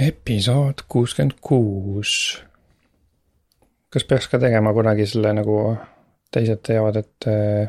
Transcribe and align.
episood 0.00 0.74
kuuskümmend 0.88 1.32
kuus. 1.40 2.42
kas 3.90 4.04
peaks 4.04 4.28
ka 4.28 4.38
tegema 4.38 4.72
kunagi 4.72 5.04
selle 5.06 5.32
nagu 5.34 5.56
teised 6.32 6.62
teevad, 6.64 6.96
et 6.96 7.26
äh, 7.28 7.68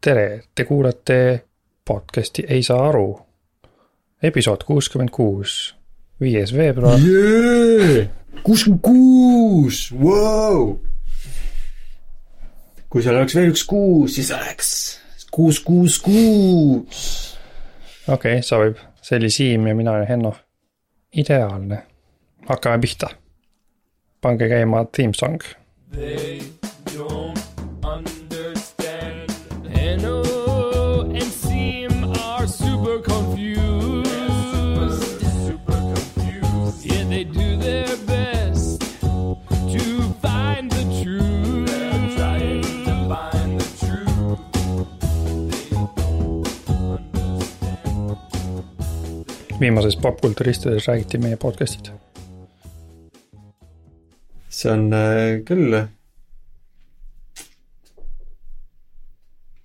tere, 0.00 0.42
te 0.54 0.64
kuulate 0.64 1.18
podcast'i 1.84 2.44
Ei 2.48 2.62
saa 2.62 2.88
aru. 2.88 3.20
episood 4.22 4.64
kuuskümmend 4.66 5.12
kuus, 5.14 5.76
viies 6.20 6.54
veebruar. 6.56 6.98
kuuskümmend 8.42 8.82
kuus, 8.82 9.84
vau. 10.02 10.80
kui 12.90 13.02
seal 13.04 13.20
oleks 13.20 13.38
veel 13.38 13.54
üks 13.54 13.64
kuus, 13.68 14.18
siis 14.18 14.32
oleks 14.34 14.74
kuus, 15.30 15.60
kuus, 15.60 16.02
kuus. 16.02 17.06
okei 18.08 18.40
okay,, 18.40 18.42
sobib, 18.42 18.82
see 19.02 19.22
oli 19.22 19.30
Siim 19.30 19.70
ja 19.70 19.78
mina 19.78 19.94
olen 19.94 20.08
Henno 20.08 20.34
ideaalne. 21.18 21.82
hakkame 22.48 22.78
pihta. 22.78 23.08
pange 24.20 24.48
käima 24.48 24.84
theme 24.84 25.14
song. 25.14 25.38
They 25.92 26.40
don't 26.96 27.37
viimases 49.60 49.96
popkulturistides 49.96 50.88
räägiti 50.88 51.18
meie 51.18 51.36
podcast'id. 51.36 51.90
see 54.58 54.70
on 54.72 54.88
äh, 54.92 55.38
küll 55.46 55.74
äh, 55.76 55.86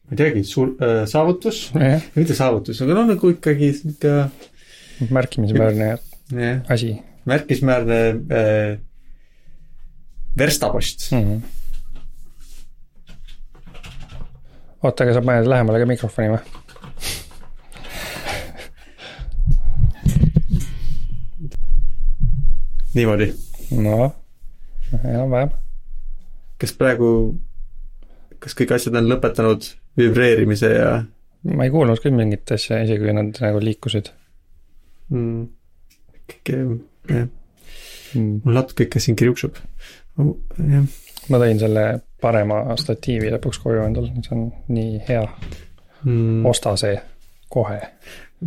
ma 0.03 0.11
ei 0.13 0.19
teagi, 0.19 0.43
suur 0.45 0.75
äh, 0.83 1.05
saavutus, 1.09 1.71
mitte 2.13 2.35
saavutus, 2.37 2.81
aga 2.83 2.97
noh, 2.99 3.07
nagu 3.13 3.31
ikkagi 3.33 3.71
sihuke 3.79 5.09
märkimisväärne 5.09 5.87
jah, 5.87 6.03
asi 6.69 6.93
märkisväärne 7.25 7.99
äh, 8.09 8.77
verstapost 10.37 11.11
mm. 11.11 11.23
-hmm. 11.23 11.41
oota, 14.83 15.03
aga 15.03 15.13
sa 15.13 15.21
paned 15.21 15.49
lähemale 15.49 15.79
ka 15.79 15.89
mikrofoni 15.95 16.35
või? 16.35 16.62
Niimoodi. 22.93 23.29
no, 23.83 24.13
enam-vähem. 25.03 25.53
kas 26.61 26.75
praegu, 26.79 27.09
kas 28.43 28.55
kõik 28.57 28.75
asjad 28.77 28.97
on 28.99 29.09
lõpetanud 29.11 29.69
vibreerimise 29.99 30.71
ja? 30.73 30.91
ma 31.53 31.67
ei 31.67 31.73
kuulnud 31.73 32.01
küll 32.03 32.15
mingit 32.17 32.51
asja, 32.55 32.83
isegi 32.85 33.03
kui 33.03 33.15
nad 33.15 33.39
nagu 33.43 33.61
liikusid 33.63 34.11
mm.. 35.11 35.47
ikkagi 36.23 36.59
jah 37.09 37.27
mm.. 38.15 38.41
mul 38.43 38.59
natuke 38.59 38.87
ikka 38.87 39.01
siin 39.03 39.17
kriuksub. 39.19 39.57
jah. 40.17 40.87
ma 41.29 41.41
tõin 41.41 41.61
selle 41.61 41.85
parema 42.23 42.63
statiivi 42.79 43.31
lõpuks 43.33 43.59
koju 43.63 43.83
endal, 43.87 44.09
see 44.23 44.35
on 44.37 44.47
nii 44.71 45.01
hea 45.07 45.23
mm.. 45.25 46.45
osta 46.49 46.75
see 46.79 46.95
kohe. 47.53 47.79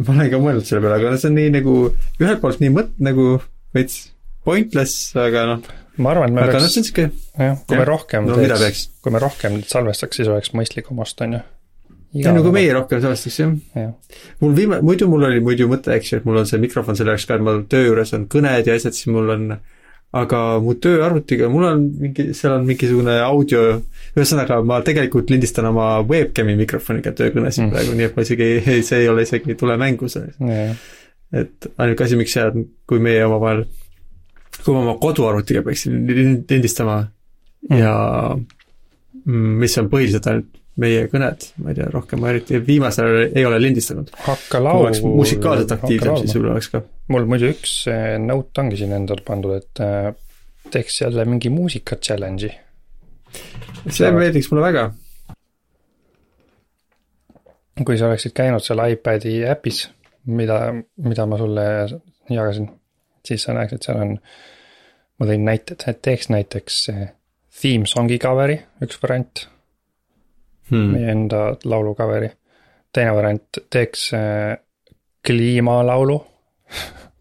ma 0.01 0.15
olen 0.15 0.31
ka 0.33 0.43
mõelnud 0.43 0.69
selle 0.69 0.85
peale, 0.85 1.01
aga 1.01 1.17
see 1.21 1.33
on 1.33 1.41
nii 1.41 1.55
nagu 1.59 1.79
ühelt 2.21 2.43
poolt 2.43 2.63
nii 2.63 2.75
mõt-, 2.75 2.95
nagu 3.03 3.29
veits 3.77 4.05
pointless, 4.47 5.11
aga 5.21 5.45
noh. 5.53 5.75
ma 6.03 6.15
arvan, 6.15 6.31
et 6.33 6.39
me 6.39 6.47
aga 6.47 6.63
peaks. 6.63 6.93
jah, 6.95 7.13
kui 7.67 7.77
jah. 7.77 7.83
me 7.83 7.85
rohkem 7.89 8.31
no 8.31 8.39
peaks? 8.39 8.89
kui 9.03 9.15
me 9.15 9.23
rohkem 9.23 9.61
salvestaks, 9.67 10.23
siis 10.23 10.33
oleks 10.33 10.55
mõistlikum 10.57 11.05
osta, 11.05 11.29
on 11.29 11.39
ju. 11.39 11.45
ei 12.17 12.27
no 12.33 12.45
kui 12.47 12.57
meie 12.57 12.75
rohkem 12.77 13.03
salvestaks 13.05 13.41
jah. 13.43 13.55
jah, 13.77 14.19
mul 14.45 14.59
viima-, 14.59 14.83
muidu 14.87 15.11
mul 15.13 15.29
oli 15.31 15.45
muidu 15.45 15.71
mõte, 15.71 15.95
eks 15.97 16.13
ju, 16.13 16.23
et 16.23 16.29
mul 16.29 16.43
on 16.43 16.51
see 16.51 16.63
mikrofon 16.63 16.99
selle 16.99 17.17
jaoks 17.17 17.29
ka, 17.29 17.41
et 17.41 17.49
mul 17.49 17.65
töö 17.71 17.91
juures 17.91 18.15
on 18.17 18.29
kõned 18.33 18.71
ja 18.71 18.79
asjad, 18.79 18.97
siis 18.97 19.11
mul 19.13 19.35
on 19.37 19.49
aga 20.17 20.41
mu 20.63 20.75
tööarvutiga, 20.81 21.49
mul 21.53 21.67
on 21.69 21.83
mingi, 22.01 22.29
seal 22.37 22.57
on 22.57 22.67
mingisugune 22.69 23.17
audio, 23.25 23.65
ühesõnaga 24.17 24.61
ma 24.67 24.79
tegelikult 24.87 25.33
lindistan 25.33 25.69
oma 25.73 25.97
webcam'i 26.07 26.57
mikrofoniga 26.59 27.13
töökõnesid 27.17 27.67
Mm. 27.67 27.73
praegu, 27.75 27.97
nii 27.99 28.07
et 28.07 28.17
ma 28.17 28.23
isegi, 28.23 28.49
see 28.89 29.03
ei 29.03 29.09
ole 29.11 29.27
isegi, 29.27 29.51
ei 29.53 29.59
tule 29.59 29.77
mängu 29.81 30.09
see. 30.13 30.31
jah, 30.41 30.77
et 31.33 31.69
ainuke 31.77 32.07
asi, 32.07 32.17
miks 32.17 32.37
jääb, 32.37 32.61
kui 32.87 33.03
meie 33.03 33.25
omavahel, 33.27 33.67
kui 34.65 34.75
ma 34.75 34.81
oma 34.85 34.97
koduarvutiga 35.01 35.63
peaksin 35.67 36.07
lin- 36.09 36.45
lindistama 36.51 37.05
Mm. 37.67 37.79
ja 37.81 37.93
mm, 39.25 39.55
mis 39.63 39.75
on 39.81 39.89
põhiliselt 39.91 40.27
ainult 40.31 40.59
meie 40.79 41.07
kõned, 41.11 41.47
ma 41.65 41.73
ei 41.73 41.79
tea, 41.79 41.87
rohkem 41.91 42.21
ma 42.21 42.29
eriti 42.31 42.61
viimasel 42.63 43.09
ajal 43.09 43.33
ei 43.41 43.47
ole 43.49 43.59
lindistanud. 43.63 44.11
hakka 44.27 44.61
laulu. 44.63 44.85
oleks 44.85 45.01
musikaalselt 45.03 45.73
aktiivsem, 45.73 46.19
siis 46.21 46.37
võib-olla 46.37 46.53
oleks 46.59 46.69
ka. 46.75 46.83
mul 47.09 47.27
muidu 47.33 47.49
üks 47.55 47.73
eh, 47.91 48.19
note 48.23 48.61
ongi 48.63 48.79
siin 48.83 48.93
endal 48.93 49.23
pandud, 49.27 49.57
et 49.57 49.83
eh, 49.83 50.13
teeks 50.71 51.01
jälle 51.01 51.25
mingi 51.25 51.51
muusika 51.51 51.97
challenge'i. 51.97 52.53
see 53.89 54.13
meeldiks 54.13 54.51
mulle 54.53 54.67
väga. 54.69 54.85
kui 57.85 57.99
sa 57.99 58.07
oleksid 58.13 58.33
käinud 58.37 58.63
seal 58.65 58.81
iPad'i 58.93 59.41
äpis, 59.49 59.87
mida, 60.29 60.61
mida 61.03 61.27
ma 61.27 61.41
sulle 61.41 61.67
jagasin, 62.31 62.71
siis 63.27 63.43
sa 63.47 63.55
näeksid, 63.57 63.83
seal 63.87 64.01
on, 64.03 64.15
ma 65.19 65.27
tõin 65.29 65.45
näited, 65.47 65.83
et 65.89 66.01
teeks 66.03 66.29
näiteks 66.33 66.81
eh, 66.93 67.05
theme 67.61 67.87
song'i 67.91 68.19
cover'i, 68.23 68.59
üks 68.85 69.03
variant 69.03 69.49
Hmm. 70.71 70.89
meie 70.97 71.11
enda 71.13 71.57
laulu 71.65 71.93
cover'i. 71.95 72.29
teine 72.93 73.13
variant, 73.15 73.59
teeks 73.71 74.09
äh, 74.15 74.57
kliimalaulu 75.27 76.17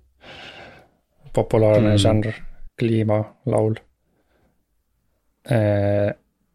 populaarne 1.36 1.92
Mm. 1.94 1.98
žanr, 1.98 2.32
kliimalaul. 2.80 3.76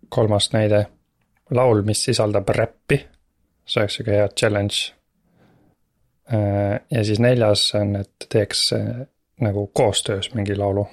kolmas 0.09 0.49
näide, 0.53 0.87
laul, 1.51 1.83
mis 1.87 2.03
sisaldab 2.05 2.49
räppi, 2.49 2.97
see 3.67 3.81
oleks 3.81 3.95
sihuke 3.95 4.17
hea 4.17 4.29
challenge. 4.29 4.81
ja 6.91 7.05
siis 7.05 7.21
neljas 7.23 7.69
on, 7.75 7.97
et 7.97 8.27
teeks 8.29 8.73
nagu 9.41 9.67
koostöös 9.75 10.35
mingi 10.35 10.57
laulu. 10.57 10.87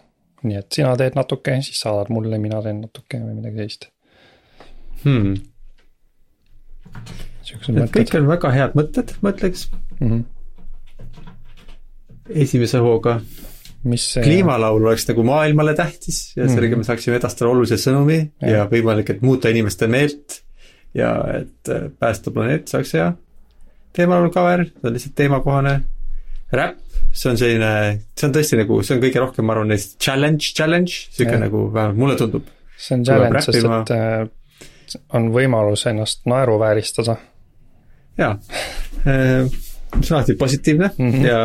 nii 0.44 0.56
et 0.60 0.72
sina 0.72 0.92
teed 0.98 1.16
natuke, 1.18 1.56
siis 1.66 1.80
saadad 1.82 2.12
mulle, 2.14 2.38
mina 2.38 2.62
teen 2.62 2.82
natuke 2.82 3.18
või 3.20 3.34
midagi 3.40 3.58
sellist. 3.58 3.88
Hmm. 5.04 5.34
kõik 7.96 8.16
on 8.20 8.28
väga 8.30 8.52
head 8.54 8.78
mõtted, 8.78 9.14
ma 9.22 9.34
ütleks, 9.34 9.68
mm. 10.00 10.08
-hmm. 10.08 10.24
esimese 12.46 12.78
hooga. 12.84 13.20
see 13.96 14.24
kliimalaul 14.24 14.84
oleks 14.84 15.08
nagu 15.08 15.24
maailmale 15.24 15.74
tähtis 15.76 16.34
ja 16.36 16.44
Mhm. 16.44 16.54
sellega 16.54 16.78
me 16.78 16.84
saaksime 16.84 17.16
edastada 17.16 17.50
olulise 17.50 17.76
sõnumi 17.76 18.32
Jah. 18.42 18.52
ja 18.52 18.66
võimalik, 18.72 19.10
et 19.10 19.22
muuta 19.22 19.50
inimeste 19.50 19.88
meelt 19.88 20.42
ja 20.94 21.24
et 21.40 21.70
äh, 21.70 21.92
päästa 22.00 22.32
planeet, 22.32 22.74
oleks 22.74 22.94
hea. 22.94 23.14
teemalaulu 23.94 24.30
cover, 24.30 24.66
see 24.66 24.88
on 24.88 24.94
lihtsalt 24.94 25.16
teemakohane. 25.16 25.82
Räpp, 26.54 26.80
see 27.12 27.32
on 27.32 27.40
selline, 27.40 27.72
see 28.16 28.28
on 28.28 28.36
tõesti 28.36 28.60
nagu, 28.62 28.82
see 28.84 28.98
on 28.98 29.02
kõige 29.04 29.24
rohkem, 29.24 29.48
ma 29.48 29.56
arvan, 29.56 29.72
neist 29.74 29.98
challenge, 30.00 30.54
challenge, 30.58 31.08
sihuke 31.16 31.40
nagu 31.42 31.68
vähemalt 31.74 31.98
mulle 31.98 32.20
tundub. 32.20 32.48
see 32.78 32.96
on 33.00 33.06
challenge, 33.08 33.42
sest 33.48 33.66
et 33.66 33.96
äh, 33.96 35.02
on 35.18 35.32
võimalus 35.36 35.88
ennast 35.90 36.24
naeruvääristada 36.30 37.18
jaa, 38.18 38.38
see 39.04 40.14
on 40.14 40.16
alati 40.20 40.38
positiivne 40.40 40.92
mm 40.98 41.12
-hmm. 41.12 41.28
ja 41.28 41.42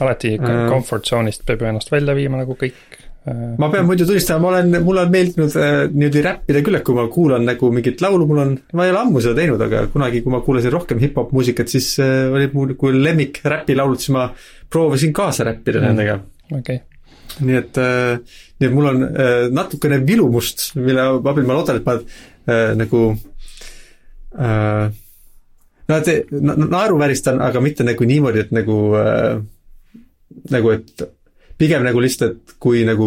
alati 0.00 0.34
Äh. 0.34 0.68
comfort 0.70 1.06
zone'ist 1.06 1.44
peab 1.46 1.60
ju 1.60 1.66
ennast 1.66 1.92
välja 1.92 2.14
viima 2.14 2.40
nagu 2.40 2.56
kõik. 2.58 2.93
Äh, 3.26 3.56
ma 3.58 3.68
pean 3.72 3.86
muidu 3.88 4.06
tunnistama, 4.08 4.40
ma 4.44 4.48
olen, 4.54 4.74
mulle 4.84 5.00
on 5.06 5.10
meeldinud 5.12 5.54
äh, 5.56 5.74
niimoodi 5.92 6.22
räppida 6.26 6.62
küll, 6.66 6.78
et 6.78 6.84
kui 6.86 6.94
ma 6.98 7.04
kuulan 7.12 7.44
nagu 7.48 7.70
mingit 7.74 8.00
laulu, 8.04 8.26
mul 8.30 8.38
on, 8.44 8.54
ma 8.76 8.86
ei 8.86 8.92
ole 8.94 9.00
ammu 9.04 9.20
seda 9.24 9.34
teinud, 9.40 9.60
aga 9.66 9.84
kunagi, 9.92 10.22
kui 10.24 10.32
ma 10.34 10.40
kuulasin 10.44 10.72
rohkem 10.74 11.00
hip-hop 11.02 11.32
muusikat, 11.36 11.68
siis 11.72 11.92
äh, 12.04 12.26
olid 12.32 12.52
mul 12.56 12.72
nagu 12.74 12.90
lemmik 12.94 13.40
räpilaulud, 13.44 14.00
siis 14.02 14.12
ma 14.16 14.26
proovisin 14.70 15.12
kaasa 15.16 15.44
räppida 15.50 15.80
Mm. 15.80 15.86
nendega. 15.90 16.18
okei, 16.58 16.80
nii 17.40 17.56
et 17.60 17.78
äh,, 17.80 18.18
nii 18.60 18.68
et 18.68 18.74
mul 18.76 18.86
on 18.92 19.02
äh, 19.08 19.46
natukene 19.50 19.98
vilumust, 20.06 20.70
mille 20.76 21.00
abil 21.16 21.46
ma 21.48 21.56
loodan, 21.56 21.80
et 21.80 21.86
ma 21.88 21.94
äh, 21.98 22.74
nagu 22.78 23.00
äh, 24.38 24.90
no 25.88 25.96
et 25.98 26.30
na- 26.30 26.56
naeruvääristan, 26.76 27.40
aga 27.44 27.60
mitte 27.60 27.84
nagu 27.86 28.04
niimoodi, 28.08 28.44
et 28.46 28.52
nagu 28.56 28.78
äh, 29.00 29.42
nagu, 30.50 30.70
et 30.76 31.04
pigem 31.58 31.84
nagu 31.86 32.02
lihtsalt, 32.02 32.40
et 32.40 32.56
kui 32.62 32.82
nagu 32.86 33.06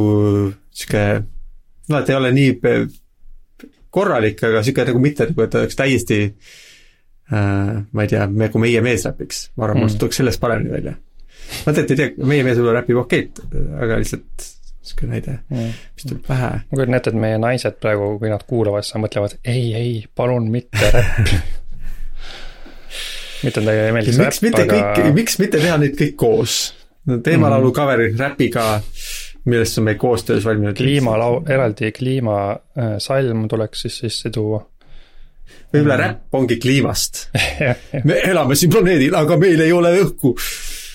sihuke 0.71 1.03
no 1.91 1.99
et 1.99 2.09
ei 2.11 2.17
ole 2.17 2.31
nii 2.35 2.55
korralik, 3.94 4.41
aga 4.47 4.63
sihuke 4.65 4.88
nagu 4.89 5.01
mitte 5.03 5.29
nagu, 5.31 5.45
et 5.45 5.57
oleks 5.61 5.79
täiesti 5.79 6.19
äh, 6.27 7.73
ma 7.91 8.05
ei 8.05 8.11
tea, 8.11 8.27
nagu 8.27 8.61
meie 8.61 8.83
meesräpiks, 8.85 9.47
ma 9.55 9.67
arvan 9.67 9.81
mm., 9.81 9.88
mul 9.88 10.01
tuleks 10.03 10.21
sellest 10.21 10.44
paremini 10.44 10.75
välja. 10.75 10.95
ma 11.65 11.73
tegelikult 11.73 11.95
ei 11.95 12.03
tea, 12.03 12.29
meie 12.33 12.45
mees 12.47 12.59
võib-olla 12.59 12.81
räpib 12.81 13.01
okeilt, 13.03 13.44
aga 13.83 13.99
lihtsalt 14.01 14.47
sihuke 14.88 15.09
näide, 15.09 15.39
mis 15.51 16.07
tuleb 16.07 16.23
pähe. 16.27 16.51
ma 16.63 16.79
kujutan 16.79 17.00
ette, 17.00 17.13
et 17.13 17.21
meie 17.27 17.39
naised 17.41 17.79
praegu, 17.83 18.13
kui 18.21 18.31
nad 18.31 18.43
kuulavad 18.47 18.88
seda, 18.88 19.03
mõtlevad 19.03 19.38
ei, 19.43 19.71
ei, 19.77 19.93
palun 20.15 20.51
mitte 20.53 20.91
räppi 20.95 21.41
mitte 23.45 23.61
neile 23.61 23.88
ei 23.89 23.93
meeldiks 23.95 24.19
miks 24.21 24.41
mitte 24.45 24.63
aga... 24.65 25.09
miks 25.15 25.38
mitte 25.41 25.61
teha 25.61 25.77
neid 25.81 25.97
kõik 26.00 26.15
koos? 26.19 26.57
Teemalaulu 27.24 27.69
-hmm. 27.69 27.75
cover'i 27.75 28.18
räpiga, 28.18 28.81
millest 29.45 29.77
on 29.77 29.83
meil 29.83 29.98
koostöös 29.98 30.45
valminud. 30.45 30.77
kliimalau-, 30.77 31.51
eraldi 31.51 31.92
kliimasalm 31.92 33.48
tuleks 33.48 33.81
siis 33.81 34.00
sisse 34.00 34.30
tuua. 34.30 34.69
võib-olla 35.74 35.95
mm 35.95 36.00
räpp 36.00 36.36
ongi 36.36 36.57
kliimast 36.59 37.30
me 38.07 38.19
elame 38.24 38.56
siin 38.56 38.71
planeedil, 38.71 39.15
aga 39.15 39.38
meil 39.38 39.59
ei 39.59 39.71
ole 39.71 39.94
õhku. 40.01 40.36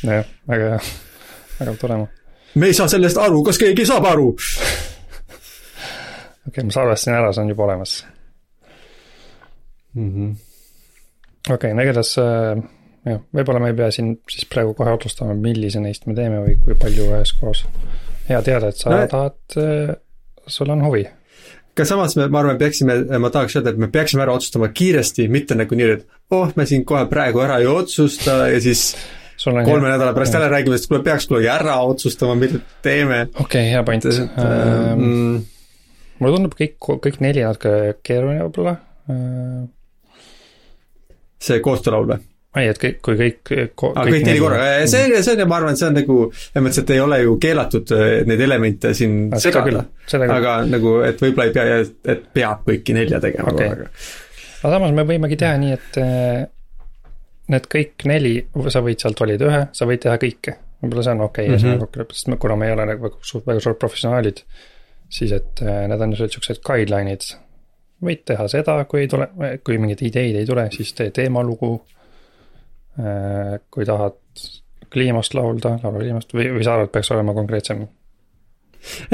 jah, 0.06 0.24
väga 0.48 0.68
hea, 0.70 0.80
väga 1.60 1.74
tore. 1.80 2.06
me 2.54 2.66
ei 2.66 2.74
saa 2.74 2.88
sellest 2.88 3.16
aru, 3.16 3.42
kas 3.44 3.58
keegi 3.58 3.86
saab 3.86 4.04
aru? 4.04 4.28
okei 6.46 6.48
okay,, 6.48 6.64
ma 6.64 6.70
salvestasin 6.70 7.14
ära, 7.14 7.32
see 7.32 7.42
on 7.42 7.48
juba 7.48 7.64
olemas 7.64 8.06
mm. 9.94 10.10
-hmm 10.14 10.52
okei 11.50 11.54
okay,, 11.54 11.74
no 11.74 11.82
igatahes 11.82 12.18
äh, 12.18 12.62
jah, 13.08 13.22
võib-olla 13.34 13.62
me 13.62 13.72
ei 13.72 13.78
pea 13.78 13.90
siin 13.94 14.14
siis 14.30 14.46
praegu 14.50 14.74
kohe 14.78 14.92
otsustama, 14.94 15.34
millise 15.38 15.82
neist 15.82 16.06
me 16.08 16.16
teeme 16.18 16.42
või 16.44 16.58
kui 16.62 16.76
palju 16.78 17.08
üheskoos. 17.10 17.64
hea 18.28 18.42
teada, 18.46 18.70
et 18.70 18.78
sa 18.78 18.92
no, 18.92 19.00
tahad, 19.10 19.38
äh, 19.60 19.94
sul 20.46 20.70
on 20.74 20.84
huvi. 20.86 21.06
aga 21.72 21.86
samas 21.88 22.16
me, 22.18 22.28
ma 22.32 22.42
arvan, 22.42 22.60
peaksime, 22.60 22.98
ma 23.22 23.32
tahaks 23.34 23.58
öelda, 23.58 23.74
et 23.74 23.82
me 23.82 23.90
peaksime 23.92 24.22
ära 24.26 24.36
otsustama 24.36 24.70
kiiresti, 24.74 25.26
mitte 25.32 25.58
nagu 25.58 25.78
nii, 25.78 25.90
et 25.98 26.06
oh, 26.34 26.52
me 26.56 26.68
siin 26.68 26.86
kohe 26.88 27.04
praegu 27.10 27.42
ära 27.44 27.58
ei 27.62 27.68
otsusta 27.70 28.46
ja 28.52 28.62
siis 28.62 28.92
kolme 29.42 29.88
hea. 29.88 29.96
nädala 29.96 30.14
pärast 30.14 30.38
jälle 30.38 30.50
räägime, 30.52 30.78
sest 30.78 30.90
kuule, 30.92 31.02
peaks 31.02 31.26
kuidagi 31.30 31.50
ära 31.50 31.80
otsustama, 31.82 32.36
mida 32.38 32.62
teeme. 32.82 33.26
okei 33.34 33.44
okay,, 33.44 33.70
hea 33.74 33.82
point. 33.82 34.06
Ähm, 34.06 35.42
mulle 36.20 36.36
tundub 36.36 36.58
kõik, 36.58 36.76
kõik 36.78 37.22
neli 37.24 37.42
natuke 37.42 37.96
keeruline 38.06 38.46
võib-olla 38.46 38.76
äh, 39.10 39.64
see 41.42 41.58
koostöölaul 41.64 42.12
või? 42.12 42.31
Ei, 42.60 42.68
et 42.68 42.78
kõik, 42.80 42.98
kui 43.04 43.18
kõik 43.18 43.52
ah, 43.52 43.68
kõik, 43.72 44.08
kõik 44.08 44.26
neli 44.28 44.40
korraga, 44.42 44.86
see, 44.90 45.20
see 45.24 45.36
on, 45.36 45.44
ma 45.48 45.58
arvan, 45.60 45.78
see 45.78 45.88
on 45.88 45.94
nagu, 45.96 46.16
selles 46.36 46.64
mõttes, 46.66 46.80
et 46.82 46.90
ei 46.94 47.02
ole 47.02 47.20
ju 47.22 47.36
keelatud 47.42 47.92
äh, 47.96 48.08
neid 48.28 48.42
elemente 48.44 48.92
siin 48.96 49.14
segada, 49.42 49.84
aga 50.20 50.56
nagu, 50.68 50.98
et 51.06 51.22
võib-olla 51.22 51.48
ei 51.48 51.54
pea, 51.54 51.78
et 52.14 52.26
peab 52.34 52.66
kõiki 52.68 52.96
nelja 52.96 53.22
tegema 53.24 53.54
okay. 53.54 53.70
korraga. 53.70 54.10
aga 54.62 54.74
samas 54.74 54.96
me 54.98 55.06
võimegi 55.08 55.38
teha 55.40 55.54
nii, 55.62 55.78
et 55.78 56.02
need 57.52 57.70
kõik 57.72 58.04
neli, 58.08 58.34
sa 58.72 58.84
võid 58.84 59.00
sealt 59.02 59.24
valida 59.24 59.48
ühe, 59.48 59.62
sa 59.76 59.88
võid 59.88 60.04
teha 60.04 60.18
kõike. 60.20 60.58
võib-olla 60.82 61.06
see 61.06 61.16
on 61.16 61.24
okei 61.28 61.48
okay, 61.48 61.56
mm 61.56 61.64
-hmm. 61.64 61.86
kokkulepe, 61.86 62.18
sest 62.18 62.36
kuna 62.44 62.58
me 62.58 62.68
ei 62.68 62.76
ole 62.76 62.86
nagu 62.92 63.08
väga, 63.08 63.42
väga 63.46 63.64
suured 63.64 63.80
professionaalid, 63.80 64.44
siis 65.12 65.32
et 65.32 65.64
need 65.64 66.04
on 66.04 66.16
siuksed 66.20 66.60
guideline'id 66.68 67.32
võid 68.02 68.24
teha 68.28 68.46
seda, 68.50 68.76
kui 68.90 69.04
ei 69.04 69.10
tule, 69.10 69.28
kui 69.64 69.78
mingeid 69.80 70.02
ideid 70.08 70.38
ei 70.40 70.46
tule, 70.48 70.66
siis 70.74 70.92
tee 70.98 71.12
teemalugu. 71.14 71.74
Äh, 71.78 72.01
kui 72.92 73.86
tahad 73.88 74.18
kliimast 74.92 75.34
laulda, 75.34 75.78
laula 75.82 76.02
kliimast 76.02 76.34
või, 76.36 76.50
või 76.52 76.64
sa 76.66 76.76
arvad, 76.76 76.92
peaks 76.92 77.10
olema 77.14 77.34
konkreetsem? 77.36 77.86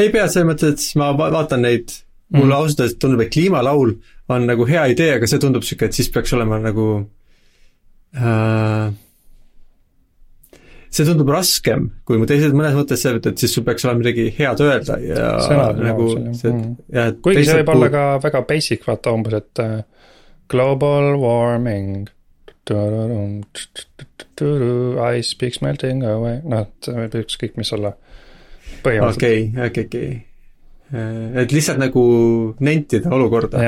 ei 0.00 0.08
pea, 0.10 0.26
selles 0.26 0.48
mõttes, 0.48 0.74
et 0.74 0.98
ma 0.98 1.12
vaatan 1.14 1.62
neid, 1.62 1.92
mulle 2.34 2.50
mm. 2.50 2.56
ausalt 2.56 2.84
öeldes 2.84 2.98
tundub, 2.98 3.22
et 3.24 3.32
kliimalaul 3.34 3.92
on 4.34 4.48
nagu 4.48 4.66
hea 4.68 4.86
idee, 4.94 5.12
aga 5.18 5.28
see 5.30 5.42
tundub 5.42 5.66
sihuke, 5.66 5.88
et 5.88 5.96
siis 5.96 6.08
peaks 6.12 6.32
olema 6.36 6.58
nagu 6.62 6.88
äh, 8.16 8.88
see 10.88 11.06
tundub 11.08 11.30
raskem 11.32 11.88
kui 12.08 12.20
mu 12.20 12.26
teised, 12.28 12.56
mõnes 12.56 12.76
mõttes 12.76 13.02
see, 13.04 13.14
et 13.20 13.40
siis 13.40 13.54
sul 13.54 13.64
peaks 13.66 13.84
olema 13.86 14.02
midagi 14.02 14.28
head 14.38 14.62
öelda 14.64 14.98
ja 15.04 15.32
Sõnad 15.44 15.80
nagu 15.84 16.10
see, 16.16 16.52
mm. 16.52 16.76
ja 16.96 17.08
kuigi 17.24 17.44
see 17.48 17.60
võib 17.60 17.74
olla 17.76 17.90
ka 17.92 18.04
väga 18.24 18.44
basic, 18.48 18.86
vaata 18.88 19.14
umbes, 19.16 19.38
et 19.42 19.64
uh, 19.64 19.80
global 20.48 21.12
warming. 21.20 22.08
Ice 25.18 25.36
peaks 25.38 25.62
melting 25.64 26.04
away, 26.06 26.40
noh, 26.44 26.66
et 26.66 26.90
võib 26.94 27.18
ükskõik 27.24 27.58
mis 27.60 27.72
olla. 27.76 27.94
okei, 28.84 29.48
okei, 29.66 29.86
okei. 29.86 30.10
Et 31.42 31.52
lihtsalt 31.52 31.80
nagu 31.80 32.02
nentida 32.64 33.10
olukorda. 33.12 33.64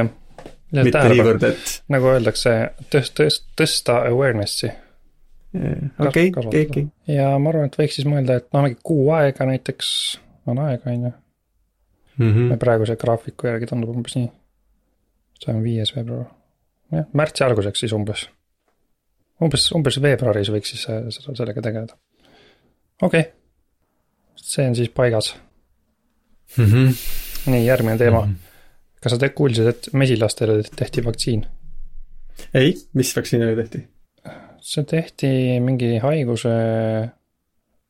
mitte 0.73 1.02
niivõrd, 1.11 1.43
et. 1.50 1.75
nagu 1.91 2.12
öeldakse, 2.12 2.55
tõst-, 2.93 3.17
tõst-, 3.19 3.49
tõsta 3.58 4.05
awareness'i 4.08 4.70
okei, 5.99 6.32
okei, 6.37 6.67
okei. 6.67 6.87
ja 7.06 7.31
ma 7.38 7.50
arvan, 7.50 7.70
et 7.70 7.79
võiks 7.79 7.99
siis 7.99 8.06
mõelda, 8.08 8.38
et 8.41 8.47
noh, 8.55 8.64
mingi 8.64 8.79
kuu 8.87 9.08
aega 9.17 9.47
näiteks 9.49 9.88
on 10.50 10.61
aega, 10.62 10.93
on 10.93 11.08
ju. 11.08 11.14
Praeguse 12.61 12.97
graafiku 13.00 13.49
järgi 13.50 13.70
tundub 13.70 13.94
umbes 13.94 14.17
nii. 14.19 14.29
see 15.41 15.55
on 15.55 15.62
viies 15.64 15.94
veebruar, 15.97 16.29
jah, 16.93 17.08
märtsi 17.17 17.44
alguseks 17.47 17.82
siis 17.82 17.97
umbes. 17.97 18.29
Umbes, 19.44 19.69
umbes 19.76 20.00
veebruaris 20.02 20.50
võiks 20.52 20.75
siis 20.75 20.87
äh, 20.90 21.06
seda, 21.14 21.34
sellega 21.38 21.64
tegeleda. 21.64 21.96
okei 23.02 23.20
okay., 23.20 23.32
see 24.40 24.66
on 24.66 24.76
siis 24.76 24.90
paigas 24.94 25.34
mm. 26.56 26.64
-hmm. 26.64 26.98
nii, 27.52 27.64
järgmine 27.66 27.98
teema 27.98 28.25
mm. 28.26 28.32
-hmm. 28.32 29.00
kas 29.02 29.12
sa 29.12 29.19
te 29.19 29.28
kuulsid, 29.28 29.66
et 29.66 29.88
mesilastele 29.92 30.62
tehti 30.76 31.04
vaktsiin? 31.04 31.46
ei, 32.54 32.75
mis 32.94 33.16
vaktsiinile 33.16 33.56
tehti? 33.56 33.87
see 34.60 34.84
tehti 34.84 35.60
mingi 35.60 35.98
haiguse 35.98 36.56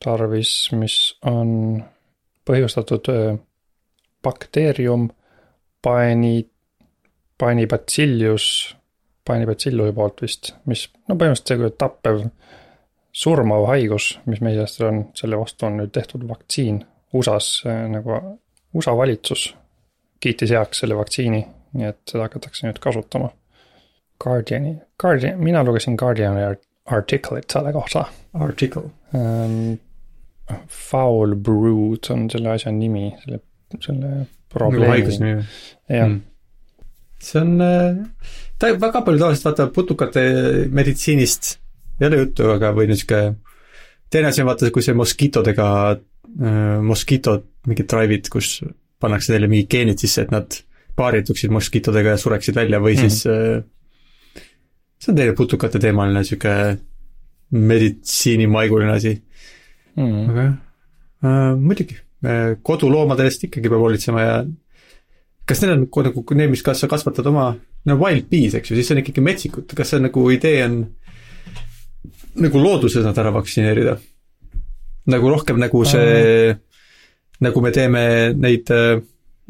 tarvis, 0.04 0.72
mis 0.72 0.96
on 1.26 1.82
põhjustatud 2.48 3.10
bakteerium 4.22 5.08
paeni, 5.82 6.46
paenibacillus, 9.30 9.86
paenibacilluse 9.86 9.96
poolt 9.96 10.22
vist, 10.24 10.52
mis 10.70 10.86
no 11.08 11.16
põhimõtteliselt 11.16 11.70
see 11.70 11.78
tappev 11.80 12.22
surmav 13.22 13.66
haigus, 13.70 14.12
mis 14.30 14.42
mesilastel 14.44 14.88
on, 14.90 15.02
selle 15.18 15.38
vastu 15.40 15.66
on 15.66 15.80
nüüd 15.80 15.94
tehtud 15.94 16.26
vaktsiin. 16.28 16.84
USA-s 17.16 17.64
nagu, 17.90 18.20
USA 18.78 18.94
valitsus 18.94 19.48
kiitis 20.22 20.52
heaks 20.54 20.84
selle 20.84 20.98
vaktsiini, 20.98 21.40
nii 21.74 21.88
et 21.88 22.00
seda 22.06 22.28
hakatakse 22.28 22.68
nüüd 22.68 22.78
kasutama 22.82 23.32
Guardiani, 24.20 24.74
Guardian, 25.00 25.38
mina 25.40 25.64
lugesin 25.64 25.96
Guardiani 25.98 26.42
article'it 26.86 27.50
selle 27.52 27.72
kohta. 27.72 28.04
Article 28.34 28.90
um,. 29.14 29.78
Foul 30.66 31.36
brood 31.36 32.08
on 32.10 32.24
selle 32.30 32.50
asja 32.50 32.72
nimi, 32.74 33.12
selle, 33.22 33.38
selle 33.84 34.08
probleemi. 34.50 34.82
nagu 34.82 34.90
haigusnimi. 34.90 35.44
jah 35.88 36.08
mm.. 36.08 36.16
See 37.20 37.40
on, 37.40 37.56
äh, 37.60 37.98
ta 38.58 38.72
väga 38.80 39.02
palju 39.06 39.20
tavaliselt 39.20 39.50
vaata 39.50 39.68
putukate 39.74 40.22
meditsiinist. 40.72 41.56
Ei 42.00 42.08
ole 42.08 42.22
juttu, 42.24 42.48
aga 42.52 42.72
või 42.76 42.88
niisugune 42.88 43.36
teine 44.10 44.30
asi 44.30 44.42
on 44.42 44.50
vaata, 44.50 44.70
kui 44.74 44.84
see 44.84 44.96
moskiitodega 44.96 45.66
äh,, 45.92 46.78
moskiitod, 46.84 47.46
mingid 47.70 47.90
drive'id, 47.90 48.30
kus 48.32 48.58
pannakse 49.00 49.34
neile 49.34 49.50
mingid 49.50 49.70
geenid 49.72 50.02
sisse, 50.02 50.24
et 50.26 50.32
nad 50.34 50.56
paarituksid 50.98 51.52
moskiitodega 51.54 52.16
ja 52.16 52.20
sureksid 52.20 52.56
välja 52.58 52.80
või 52.82 52.96
mm. 52.96 53.04
siis 53.04 53.26
äh, 53.30 54.42
see 55.00 55.12
on 55.12 55.20
teine 55.20 55.36
putukate 55.38 55.80
teemaline 55.82 56.24
sihuke 56.26 56.54
meditsiinimaiguline 57.50 58.92
asi. 58.94 59.14
Mm.. 59.98 60.26
aga 60.30 60.42
jah 60.48 60.58
äh,, 61.24 61.54
muidugi, 61.60 61.98
äh, 62.24 62.56
koduloomade 62.66 63.26
eest 63.28 63.46
ikkagi 63.48 63.70
peab 63.70 63.84
hoolitsema 63.84 64.24
ja 64.24 64.34
kas 65.50 65.62
neil 65.62 65.74
on 65.74 65.84
nagu 65.84 66.24
need, 66.38 66.52
mis 66.54 66.64
kas 66.66 66.82
sa 66.82 66.88
kasvatad 66.90 67.26
oma, 67.30 67.50
no 67.88 67.98
wild 68.00 68.30
bees, 68.30 68.56
eks 68.58 68.72
ju, 68.72 68.78
siis 68.78 68.90
on 68.94 69.02
ikkagi 69.02 69.24
metsikud, 69.24 69.74
kas 69.76 69.94
see 69.94 70.02
nagu 70.04 70.24
idee 70.32 70.64
on 70.66 70.80
nagu 72.40 72.62
looduses 72.62 73.04
nad 73.06 73.18
ära 73.18 73.32
vaktsineerida? 73.34 73.98
nagu 75.10 75.30
rohkem 75.32 75.58
nagu 75.58 75.80
see 75.88 76.52
mm., 76.52 76.60
nagu 77.40 77.62
me 77.64 77.70
teeme 77.72 78.02
neid 78.36 78.68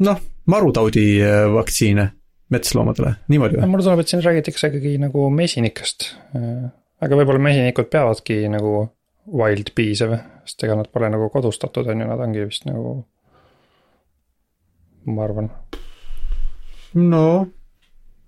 noh, 0.01 0.21
marutaudi 0.49 1.05
vaktsiine 1.53 2.07
metsloomadele, 2.51 3.13
niimoodi 3.31 3.59
või? 3.59 3.69
mulle 3.71 3.85
tundub, 3.85 4.01
et 4.03 4.11
siin 4.11 4.23
räägitakse 4.23 4.71
ikkagi 4.71 4.95
nagu 5.01 5.27
mesinikest. 5.33 6.07
aga 7.03 7.19
võib-olla 7.19 7.43
mesinikud 7.43 7.91
peavadki 7.91 8.41
nagu 8.51 8.87
wild 9.31 9.71
bees'e 9.77 10.07
või, 10.09 10.19
sest 10.47 10.65
ega 10.65 10.77
nad 10.79 10.89
pole 10.91 11.11
nagu 11.13 11.29
kodustatud, 11.33 11.87
on 11.91 12.03
ju, 12.03 12.07
nad 12.09 12.23
ongi 12.23 12.47
vist 12.47 12.65
nagu, 12.67 12.95
ma 15.11 15.27
arvan. 15.27 15.51
No, 16.93 17.47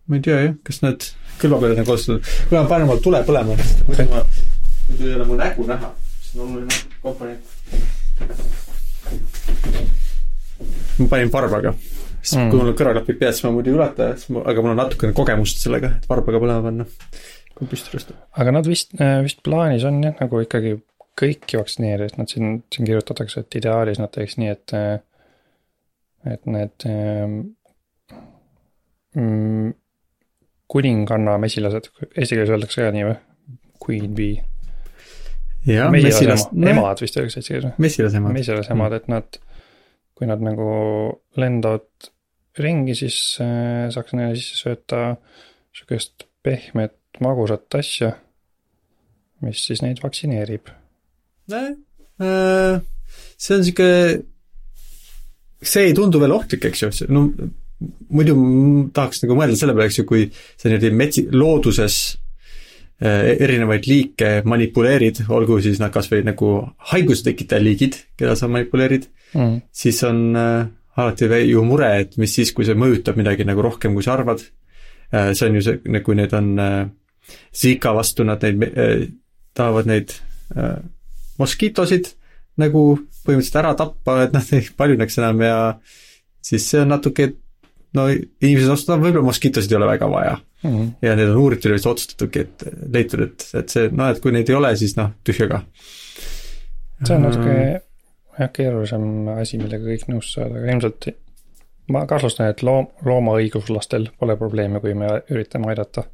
ma 0.07 0.19
ei 0.19 0.23
tea 0.23 0.39
jah, 0.39 0.55
kas 0.63 0.81
nad 0.83 1.07
külmapeale 1.41 1.81
on 1.81 1.87
kodustatud, 1.87 2.29
kuule 2.49 2.61
ma 2.61 2.69
panen 2.69 2.87
oma 2.87 2.99
tule 3.03 3.23
põlema, 3.27 3.57
muidu 3.87 4.05
ma, 4.11 4.21
muidu 4.89 5.09
ei 5.09 5.17
ole 5.17 5.27
mu 5.27 5.39
nägu 5.39 5.67
näha, 5.67 5.89
see 6.23 6.39
on 6.39 6.45
oluline 6.47 6.79
komponent. 7.03 7.51
ma 10.99 11.09
panin 11.11 11.33
varbaga 11.33 11.73
sest 12.23 12.37
mm. 12.39 12.51
kui 12.51 12.61
mul 12.61 12.71
on 12.71 12.77
kõrvaklapid 12.79 13.19
peas, 13.19 13.37
siis 13.37 13.47
ma 13.47 13.53
muidu 13.57 13.73
ei 13.73 13.77
ulata, 13.77 14.11
aga 14.43 14.63
mul 14.63 14.73
on 14.73 14.79
natukene 14.79 15.15
kogemust 15.17 15.63
sellega, 15.63 15.97
et 15.97 16.05
varbaga 16.07 16.39
põlema 16.39 16.63
panna, 16.63 16.85
kui 17.57 17.67
püsti 17.71 17.97
rüstab. 17.97 18.21
aga 18.39 18.53
nad 18.55 18.69
vist, 18.69 18.95
äh, 18.99 19.17
vist 19.25 19.43
plaanis 19.43 19.83
on 19.89 19.99
jah, 20.05 20.15
nagu 20.21 20.39
ikkagi 20.45 20.77
kõiki 21.19 21.59
vaktsineerijaid, 21.59 22.15
nad 22.17 22.31
siin, 22.31 22.61
siin 22.73 22.87
kirjutatakse, 22.87 23.43
et 23.43 23.59
ideaalis 23.59 23.99
nad 24.01 24.13
teeks 24.13 24.39
nii, 24.39 24.55
et. 24.55 24.77
et 26.23 26.47
need 26.47 26.87
mm, 29.15 29.73
kuninganna 30.73 31.37
mesilased, 31.41 31.91
eesti 32.09 32.37
keeles 32.37 32.51
öeldakse 32.53 32.85
ka 32.85 32.91
nii 32.95 33.05
või? 33.07 33.15
Queen 33.83 34.09
bee. 34.17 34.41
mesilas, 35.93 36.47
emad 36.53 37.03
vist 37.03 37.17
öeldakse 37.19 37.41
eesti 37.41 37.55
keeles 37.55 37.69
või? 37.69 37.85
mesilasemad. 37.87 38.35
mesilasemad, 38.39 38.97
et 38.97 39.09
nad, 39.11 39.39
kui 40.17 40.29
nad 40.29 40.43
nagu 40.43 40.67
lendavad 41.39 42.11
ringi, 42.63 42.95
siis 42.97 43.17
äh, 43.41 43.87
saaks 43.93 44.13
neile 44.17 44.37
sisse 44.37 44.59
sööta 44.61 45.15
sihukest 45.73 46.27
pehmet 46.45 46.97
magusat 47.23 47.79
asja, 47.79 48.11
mis 49.45 49.61
siis 49.67 49.81
neid 49.85 50.01
vaktsineerib. 50.03 50.69
Äh, 51.53 52.77
see 53.37 53.57
on 53.57 53.65
sihuke, 53.65 53.89
see 55.63 55.89
ei 55.89 55.97
tundu 55.97 56.21
veel 56.21 56.35
ohtlik, 56.35 56.69
eks 56.69 56.85
ju, 56.85 56.91
no 57.13 57.27
muidu 58.13 58.35
tahaks 58.95 59.23
nagu 59.23 59.37
mõelda 59.37 59.57
selle 59.59 59.75
peale, 59.75 59.89
eks 59.91 60.01
ju, 60.01 60.05
kui 60.09 60.27
sa 60.31 60.69
niimoodi 60.69 60.91
metsi, 60.95 61.25
looduses 61.33 61.97
äh, 63.03 63.33
erinevaid 63.33 63.87
liike 63.89 64.31
manipuleerid, 64.49 65.23
olgu 65.33 65.59
siis 65.63 65.81
nad 65.81 65.93
kas 65.93 66.09
või 66.11 66.23
nagu 66.27 66.53
haigustekitaja 66.93 67.63
liigid, 67.63 67.99
keda 68.19 68.37
sa 68.39 68.49
manipuleerid 68.51 69.09
mm., 69.33 69.59
siis 69.83 70.01
on 70.07 70.23
äh, 70.39 70.65
alati 70.97 71.29
ju 71.49 71.63
mure, 71.65 71.89
et 72.05 72.17
mis 72.21 72.33
siis, 72.35 72.53
kui 72.53 72.67
see 72.67 72.77
mõjutab 72.77 73.17
midagi 73.19 73.47
nagu 73.49 73.65
rohkem, 73.65 73.95
kui 73.97 74.05
sa 74.05 74.17
arvad 74.17 74.43
äh,. 75.11 75.33
see 75.33 75.49
on 75.49 75.59
ju 75.59 75.65
see, 75.65 75.79
kui 75.83 75.97
nagu 75.97 76.19
need 76.19 76.35
on 76.37 76.51
Zika 77.55 77.93
vastu, 77.95 78.25
nad 78.27 78.41
neid 78.43 79.13
tahavad 79.55 79.87
neid 79.87 80.11
moskiitosid 81.39 82.09
nagu 82.59 82.81
põhimõtteliselt 83.25 83.59
ära 83.61 83.73
tappa, 83.77 84.17
et 84.25 84.35
nad 84.35 84.49
ei 84.53 84.67
paljuneks 84.77 85.17
enam 85.21 85.41
ja 85.45 85.57
siis 86.43 86.65
see 86.69 86.81
on 86.83 86.91
natuke 86.93 87.31
no 87.97 88.07
inimesed 88.09 88.71
otsustavad, 88.73 89.03
võib-olla 89.05 89.29
moskiitosid 89.29 89.73
ei 89.73 89.79
ole 89.79 89.89
väga 89.93 90.09
vaja 90.11 90.35
mm. 90.37 90.69
-hmm. 90.69 90.91
ja 91.01 91.15
need 91.19 91.33
on 91.33 91.41
uuritud 91.45 91.71
ja 91.71 91.77
vist 91.77 91.89
otsustatudki, 91.89 92.45
et 92.47 92.67
leitud, 92.93 93.25
et, 93.27 93.47
et 93.59 93.75
see, 93.75 93.89
noh, 93.91 94.09
et 94.09 94.21
kui 94.23 94.35
neid 94.35 94.49
ei 94.49 94.59
ole, 94.59 94.75
siis 94.79 94.95
noh, 94.99 95.11
tühjaga. 95.27 95.63
see 97.03 97.15
on 97.17 97.27
natuke 97.27 97.57
jah, 98.39 98.49
keerulisem 98.53 99.29
asi, 99.37 99.61
millega 99.61 99.85
kõik 99.85 100.09
nõus 100.11 100.33
saada, 100.33 100.57
aga 100.57 100.73
ilmselt 100.73 101.11
ma 101.93 102.05
kahtlustan, 102.09 102.49
et 102.53 102.63
loom, 102.63 102.89
loomaõiguslastel 103.05 104.09
pole 104.19 104.37
probleemi, 104.39 104.81
kui 104.83 104.95
me 104.97 105.09
üritame 105.29 105.73
aidata 105.73 106.07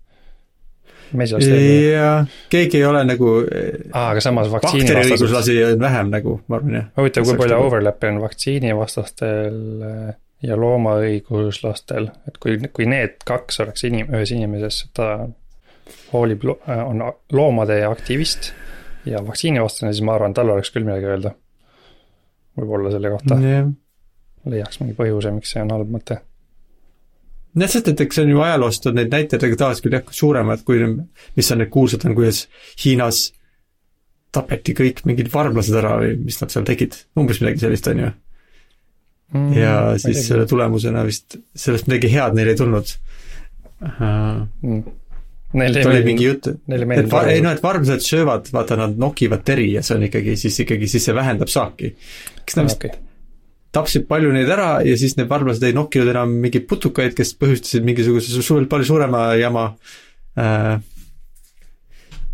jah, 1.93 2.25
keegi 2.53 2.81
ei 2.81 2.86
ole 2.86 3.03
nagu 3.07 3.36
aa, 3.41 4.09
aga 4.12 4.21
samas 4.24 4.50
vaktsiini 4.51 4.89
bakteriõiguslasi 4.91 5.55
on 5.71 5.83
vähem 5.83 6.12
nagu, 6.13 6.39
ma 6.48 6.59
arvan 6.59 6.75
jah. 6.79 6.89
huvitav, 7.00 7.25
kui 7.29 7.39
palju 7.39 7.62
overlap'i 7.65 8.12
on 8.12 8.19
vaktsiinivastastel 8.25 9.62
äh, 9.89 10.12
ja 10.43 10.55
loomaõiguslastel, 10.60 12.10
et 12.27 12.38
kui, 12.39 12.55
kui 12.74 12.88
need 12.88 13.19
kaks 13.27 13.60
oleks 13.65 13.84
inim-, 13.89 14.10
ühes 14.13 14.31
inimeses, 14.36 14.86
ta 14.96 15.27
hoolib, 16.13 16.46
on 16.67 17.03
loomade 17.36 17.81
aktivist 17.88 18.53
ja 19.10 19.22
vaktsiinivastane, 19.25 19.93
siis 19.93 20.05
ma 20.05 20.15
arvan, 20.15 20.36
tal 20.38 20.53
oleks 20.53 20.72
küll 20.74 20.88
midagi 20.88 21.10
öelda. 21.10 21.34
võib-olla 22.60 22.91
selle 22.91 23.12
kohta 23.13 23.38
yeah.. 23.39 23.67
leiaks 24.50 24.81
mingi 24.81 24.96
põhjuse, 24.98 25.31
miks 25.36 25.53
see 25.55 25.63
on 25.63 25.74
halb 25.75 25.91
mõte. 25.91 26.19
jah, 27.55 27.72
sest 27.72 27.91
et 27.91 28.05
eks 28.05 28.19
see 28.19 28.27
on 28.27 28.34
ju 28.36 28.46
ajaloost 28.46 28.88
on 28.91 29.00
neid 29.00 29.12
näiteid, 29.15 29.43
aga 29.43 29.60
tavaliselt 29.63 29.88
küll 29.88 29.98
jah, 29.98 30.15
suuremad 30.22 30.63
kui, 30.67 30.79
mis 31.36 31.51
on 31.51 31.63
need 31.63 31.74
kuulsad 31.74 32.08
on, 32.08 32.15
kuidas 32.15 32.46
Hiinas 32.84 33.29
tapeti 34.31 34.75
kõik 34.77 35.03
mingid 35.10 35.31
varvlased 35.34 35.75
ära 35.75 35.96
või 36.03 36.15
mis 36.22 36.38
nad 36.41 36.53
seal 36.53 36.67
tegid, 36.67 37.00
umbes 37.17 37.41
midagi 37.41 37.65
sellist, 37.65 37.88
on 37.91 38.03
ju 38.05 38.12
mm, 39.33 39.51
ja 39.57 39.74
siis 40.01 40.24
selle 40.27 40.45
tulemusena 40.50 41.03
vist 41.07 41.38
sellest 41.55 41.89
midagi 41.89 42.12
head 42.13 42.38
neil 42.38 42.53
ei 42.53 42.59
tulnud 42.59 42.95
uh,. 43.83 44.48
Mm. 44.62 44.81
Neil 45.59 45.79
oli 45.81 46.01
mingi 46.05 46.27
jutt, 46.27 46.45
et 46.45 47.07
va, 47.09 47.24
ei 47.25 47.39
noh, 47.41 47.55
et 47.55 47.63
varmsad 47.63 48.03
söövad, 48.05 48.51
vaata 48.53 48.75
nad 48.77 49.00
nokivad 49.01 49.41
teri 49.41 49.71
ja 49.71 49.81
see 49.81 49.95
on 49.98 50.03
ikkagi 50.05 50.36
siis 50.38 50.59
ikkagi, 50.62 50.86
siis 50.91 51.07
see 51.09 51.15
vähendab 51.17 51.50
saaki. 51.50 51.95
kas 52.43 52.59
nad 52.59 52.67
vist 52.67 52.77
okay. 52.77 53.00
tapsid 53.74 54.05
palju 54.12 54.29
neid 54.36 54.51
ära 54.53 54.67
ja 54.86 54.93
siis 55.00 55.17
need 55.17 55.25
varmlased 55.31 55.65
ei 55.65 55.74
nokkinud 55.74 56.13
enam 56.13 56.38
mingeid 56.43 56.67
putukaid, 56.69 57.17
kes 57.17 57.33
põhjustasid 57.41 57.88
mingisuguse 57.88 58.45
suur, 58.45 58.69
palju 58.69 58.91
suurema 58.91 59.24
jama 59.41 59.65
uh, 59.74 60.75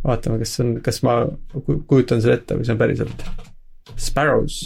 vaatame, 0.03 0.41
kas 0.43 0.59
on, 0.65 0.75
kas 0.83 0.99
ma 1.07 1.21
kujutan 1.87 2.19
selle 2.19 2.41
ette 2.41 2.59
või 2.59 2.67
see 2.67 2.75
on 2.75 2.83
päriselt. 2.83 3.29
Sparrows 3.95 4.59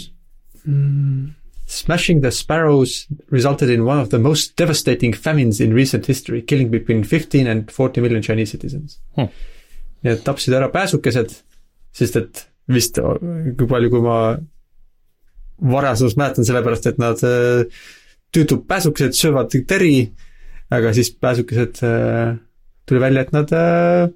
mm 0.63 1.35
Smashing 1.69 2.21
the 2.21 2.31
Sparrows 2.31 3.05
resulted 3.29 3.69
in 3.69 3.85
one 3.85 3.99
of 3.99 4.09
the 4.09 4.17
most 4.17 4.55
devastating 4.55 5.13
famines 5.13 5.61
in 5.61 5.71
recent 5.71 6.07
history, 6.07 6.41
killing 6.41 6.71
between 6.71 7.03
fifteen 7.03 7.45
and 7.45 7.69
forty 7.69 8.01
million 8.01 8.23
Chinese 8.23 8.49
citizens. 8.51 8.97
Hmm.. 9.15 9.29
nii 10.01 10.15
et 10.15 10.23
tapsid 10.25 10.55
ära 10.55 10.71
pääsukesed, 10.73 11.33
sest 11.93 12.15
et 12.15 12.41
vist, 12.71 12.97
kui 12.97 13.67
palju, 13.69 13.89
kui 13.91 14.01
ma 14.01 14.17
varasemast 15.59 16.17
mäletan, 16.17 16.47
sellepärast 16.47 16.87
et 16.89 17.01
nad, 17.03 17.21
äh, 17.27 17.81
tüütud 18.33 18.63
pääsukesed 18.69 19.17
söövad 19.19 19.53
teri, 19.69 20.09
aga 20.73 20.93
siis 20.95 21.11
pääsukesed, 21.11 21.83
äh, 21.85 22.37
tuli 22.87 23.03
välja, 23.03 23.27
et 23.27 23.35
nad 23.35 23.53
äh, 23.53 24.07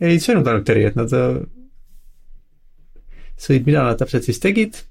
ei 0.00 0.20
söönud 0.22 0.48
ainult 0.48 0.68
teri, 0.70 0.86
et 0.88 0.96
nad 0.96 1.12
sõid, 3.36 3.66
mida 3.66 3.84
nad 3.84 4.00
täpselt 4.00 4.30
siis 4.30 4.40
tegid 4.40 4.86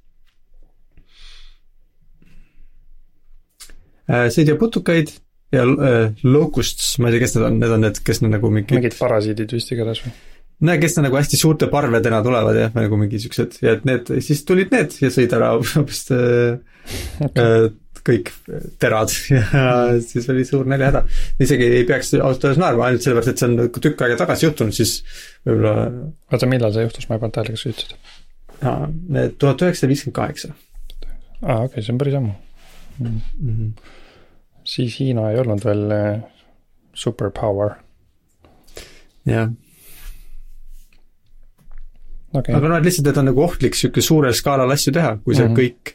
sõid 4.10 4.50
ja 4.50 4.58
putukaid 4.60 5.14
ja 5.54 5.66
äh, 5.66 6.12
locusts, 6.24 6.98
ma 7.02 7.10
ei 7.10 7.18
tea, 7.18 7.26
kes 7.26 7.36
need 7.36 7.48
on, 7.48 7.60
need 7.62 7.74
on 7.74 7.86
need, 7.88 8.02
kes 8.06 8.22
need 8.24 8.36
nagu 8.36 8.52
mingi 8.54 8.78
mingid 8.78 8.98
parasiidid 9.00 9.54
vist 9.56 9.74
igatahes 9.74 10.04
või? 10.06 10.14
no 10.68 10.76
kes 10.82 10.98
nagu 11.02 11.18
hästi 11.18 11.40
suurte 11.40 11.70
parvedena 11.72 12.22
tulevad 12.26 12.58
jah, 12.60 12.74
nagu 12.76 13.00
mingi 13.02 13.22
siuksed 13.24 13.62
ja 13.64 13.78
et 13.78 13.86
need, 13.88 14.12
siis 14.26 14.44
tulid 14.48 14.74
need 14.76 14.98
ja 15.02 15.12
sõid 15.14 15.34
ära 15.38 15.54
hoopis 15.58 16.04
äh, 16.14 16.60
okay. 17.26 17.72
kõik 18.06 18.30
terad 18.82 19.14
ja 19.34 19.72
siis 20.06 20.30
oli 20.32 20.46
suur 20.48 20.70
näljahäda. 20.70 21.02
isegi 21.42 21.72
ei 21.80 21.88
peaks 21.90 22.14
ausalt 22.20 22.46
öeldes 22.46 22.62
naerma, 22.62 22.90
ainult 22.90 23.06
sellepärast, 23.06 23.34
et 23.34 23.42
see 23.42 23.50
on 23.50 23.58
nagu 23.64 23.84
tükk 23.86 24.06
aega 24.06 24.20
tagasi 24.22 24.46
juhtunud, 24.48 24.76
siis 24.78 25.00
võib-olla. 25.48 25.90
oota, 26.30 26.52
millal 26.52 26.76
see 26.76 26.86
juhtus, 26.86 27.10
ma 27.10 27.18
ei 27.18 27.24
pannud 27.26 27.40
tähele, 27.40 27.58
kas 27.58 27.66
sa 27.66 27.74
ütlesid? 27.74 27.98
tuhat 29.40 29.66
üheksasada 29.66 29.90
viiskümmend 29.96 30.20
kaheksa. 30.20 30.54
aa, 31.42 31.64
okei 31.64 31.72
okay,, 31.72 31.88
see 31.88 31.96
on 31.96 32.04
päris 32.04 32.20
ammu 32.22 32.38
mm. 33.00 33.22
-hmm 33.40 33.98
siis 34.70 35.00
Hiina 35.00 35.30
ei 35.32 35.40
olnud 35.42 35.64
veel 35.66 35.86
eh, 35.96 36.20
superpower. 36.94 37.78
jah 39.30 39.50
okay.. 42.34 42.56
aga 42.56 42.68
noh, 42.68 42.78
et 42.80 42.88
lihtsalt, 42.88 43.10
et 43.12 43.22
on 43.22 43.32
nagu 43.32 43.46
ohtlik 43.46 43.78
sihuke 43.78 44.04
suurel 44.04 44.36
skaalal 44.38 44.72
asju 44.74 44.94
teha, 44.96 45.16
kui 45.24 45.36
sa 45.36 45.46
mm 45.46 45.56
-hmm. 45.56 45.60
kõik 45.60 45.94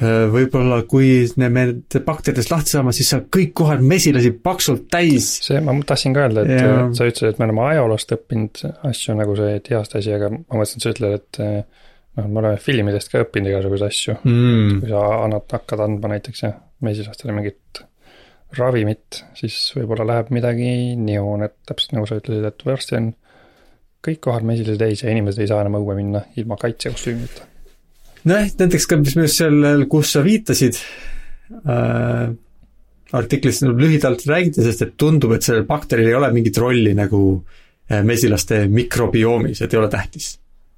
eh, 0.00 0.26
võib-olla 0.32 0.82
kui 0.90 1.10
need 1.42 1.98
bakteritest 2.06 2.50
lahti 2.50 2.76
saama, 2.76 2.94
siis 2.96 3.10
saab 3.14 3.28
kõik 3.36 3.54
kohad 3.62 3.82
mesilasi 3.82 4.32
paksult 4.48 4.88
täis. 4.90 5.30
see, 5.48 5.60
ma 5.60 5.76
tahtsin 5.86 6.14
ka 6.14 6.26
öelda, 6.26 6.46
et 6.46 6.60
ja. 6.60 6.76
sa 6.92 7.10
ütlesid, 7.10 7.34
et 7.34 7.38
me 7.38 7.50
oleme 7.50 7.66
ajaloost 7.72 8.12
õppinud 8.18 8.62
asju 8.90 9.18
nagu 9.18 9.36
see 9.36 9.60
Diaste 9.68 9.98
asi, 9.98 10.14
aga 10.14 10.30
ma 10.30 10.60
mõtlesin, 10.60 10.78
et 10.78 10.82
sa 10.82 10.94
ütled, 10.94 11.20
et 11.20 11.40
eh, 11.40 11.84
noh, 12.16 12.28
me 12.28 12.42
oleme 12.42 12.60
filmidest 12.62 13.12
ka 13.12 13.24
õppinud 13.24 13.52
igasuguseid 13.52 13.92
asju. 13.92 14.16
Mm.. 14.24 14.80
kui 14.80 14.92
sa 14.92 15.02
annad, 15.24 15.46
hakkad 15.52 15.82
andma 15.84 16.12
näiteks 16.14 16.44
jah, 16.44 16.56
mesilastele 16.84 17.34
mingit 17.36 17.82
ravimit, 18.56 19.22
siis 19.36 19.58
võib-olla 19.76 20.06
läheb 20.06 20.30
midagi 20.34 20.70
nihu, 21.00 21.34
et 21.44 21.56
täpselt 21.68 21.96
nagu 21.96 22.08
sa 22.08 22.20
ütlesid, 22.20 22.46
et 22.46 22.64
varsti 22.66 22.96
on 23.00 23.10
kõik 24.06 24.22
kohad 24.22 24.46
mesilasi 24.46 24.80
täis 24.80 25.02
ja 25.02 25.10
inimesed 25.12 25.42
ei 25.42 25.50
saa 25.50 25.64
enam 25.64 25.80
õue 25.80 25.96
minna 25.98 26.22
ilma 26.38 26.58
kaitsekostüümita. 26.60 27.48
nojah, 28.24 28.48
näiteks 28.62 28.88
ka, 28.88 29.00
mis 29.02 29.18
just 29.18 29.42
seal, 29.42 29.86
kus 29.90 30.14
sa 30.14 30.22
viitasid 30.24 30.78
äh,, 31.66 32.30
artiklis 33.16 33.62
lühidalt 33.66 34.24
räägiti, 34.30 34.64
sest 34.66 34.86
et 34.86 34.96
tundub, 35.00 35.34
et 35.36 35.46
sellel 35.46 35.66
bakteril 35.68 36.08
ei 36.10 36.16
ole 36.18 36.30
mingit 36.34 36.58
rolli 36.62 36.94
nagu 36.96 37.22
äh, 37.34 38.02
mesilaste 38.06 38.64
mikrobioomis, 38.70 39.62
et 39.62 39.74
ei 39.74 39.82
ole 39.82 39.90
tähtis 39.92 40.36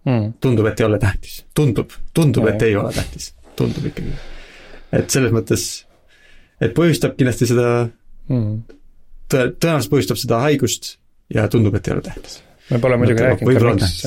mm.. 0.09 0.33
tundub, 0.41 0.71
et 0.71 0.81
ei 0.81 0.88
ole 0.88 0.99
tähtis, 1.03 1.38
tundub, 1.57 1.95
tundub, 2.17 2.49
et 2.50 2.65
ei 2.67 2.77
ole 2.79 2.93
tähtis, 2.97 3.31
tundub 3.59 3.88
ikkagi. 3.91 4.17
et 4.99 5.12
selles 5.12 5.35
mõttes, 5.35 5.69
et 6.61 6.75
põhjustab 6.77 7.19
kindlasti 7.19 7.50
seda 7.53 7.69
mm., 7.87 8.55
tõe, 9.29 9.50
tõenäoliselt 9.61 9.95
põhjustab 9.95 10.21
seda 10.21 10.41
haigust 10.47 10.97
ja 11.35 11.49
tundub, 11.53 11.77
et 11.79 11.91
ei 11.91 11.97
ole 11.97 12.07
tähtis. 12.07 12.41
me 12.71 12.81
pole 12.83 13.00
muidugi 13.00 13.27
rääkinud 13.27 13.61
ka, 13.61 13.75
miks 13.77 14.00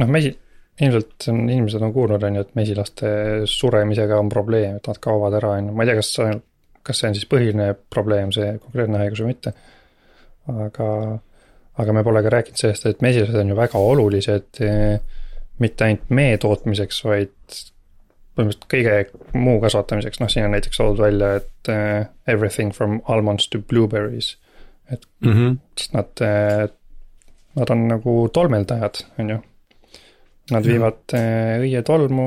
noh, 0.00 0.10
mesi-, 0.10 0.36
ilmselt 0.82 1.28
on, 1.30 1.44
inimesed 1.48 1.84
on 1.84 1.92
kuulnud, 1.94 2.24
on 2.26 2.40
ju, 2.40 2.46
et 2.46 2.56
mesilaste 2.58 3.10
suremisega 3.50 4.18
on 4.18 4.32
probleem, 4.32 4.80
et 4.80 4.90
nad 4.90 4.98
kaovad 5.02 5.36
ära, 5.38 5.54
on 5.58 5.70
ju, 5.70 5.76
ma 5.76 5.84
ei 5.84 5.92
tea, 5.92 6.00
kas 6.00 6.10
see, 6.16 6.32
kas 6.84 7.00
see 7.00 7.10
on 7.10 7.18
siis 7.18 7.28
põhiline 7.30 7.68
probleem, 7.92 8.32
see 8.34 8.56
konkreetne 8.62 9.02
haigus 9.02 9.22
või 9.22 9.34
mitte. 9.34 9.54
aga, 10.50 10.88
aga 11.80 11.94
me 11.96 12.02
pole 12.06 12.22
ka 12.24 12.32
rääkinud 12.34 12.60
sellest, 12.60 12.88
et 12.90 13.04
mesilased 13.04 13.38
on 13.40 13.52
ju 13.52 13.58
väga 13.58 13.84
olulised 13.92 14.64
mitte 15.62 15.86
ainult 15.86 16.10
mee 16.10 16.38
tootmiseks, 16.42 17.00
vaid 17.06 17.32
põhimõtteliselt 18.34 18.70
kõige 18.70 18.94
muu 19.38 19.60
kasvatamiseks, 19.62 20.20
noh, 20.22 20.30
siin 20.30 20.48
on 20.48 20.56
näiteks 20.56 20.80
toodud 20.80 21.02
välja, 21.04 21.34
et 21.40 21.70
uh, 21.70 22.06
everything 22.30 22.74
from 22.74 23.00
almonds 23.10 23.46
to 23.50 23.60
blueberries. 23.62 24.36
et 24.92 25.06
mm 25.20 25.32
-hmm. 25.32 25.56
sest 25.78 25.92
nad 25.92 26.20
uh,, 26.20 26.68
nad 27.54 27.70
on 27.70 27.88
nagu 27.88 28.28
tolmeldajad, 28.28 29.04
on 29.18 29.30
ju. 29.30 29.38
Nad 30.50 30.66
viivad 30.66 31.14
uh, 31.16 31.62
õietolmu 31.64 32.26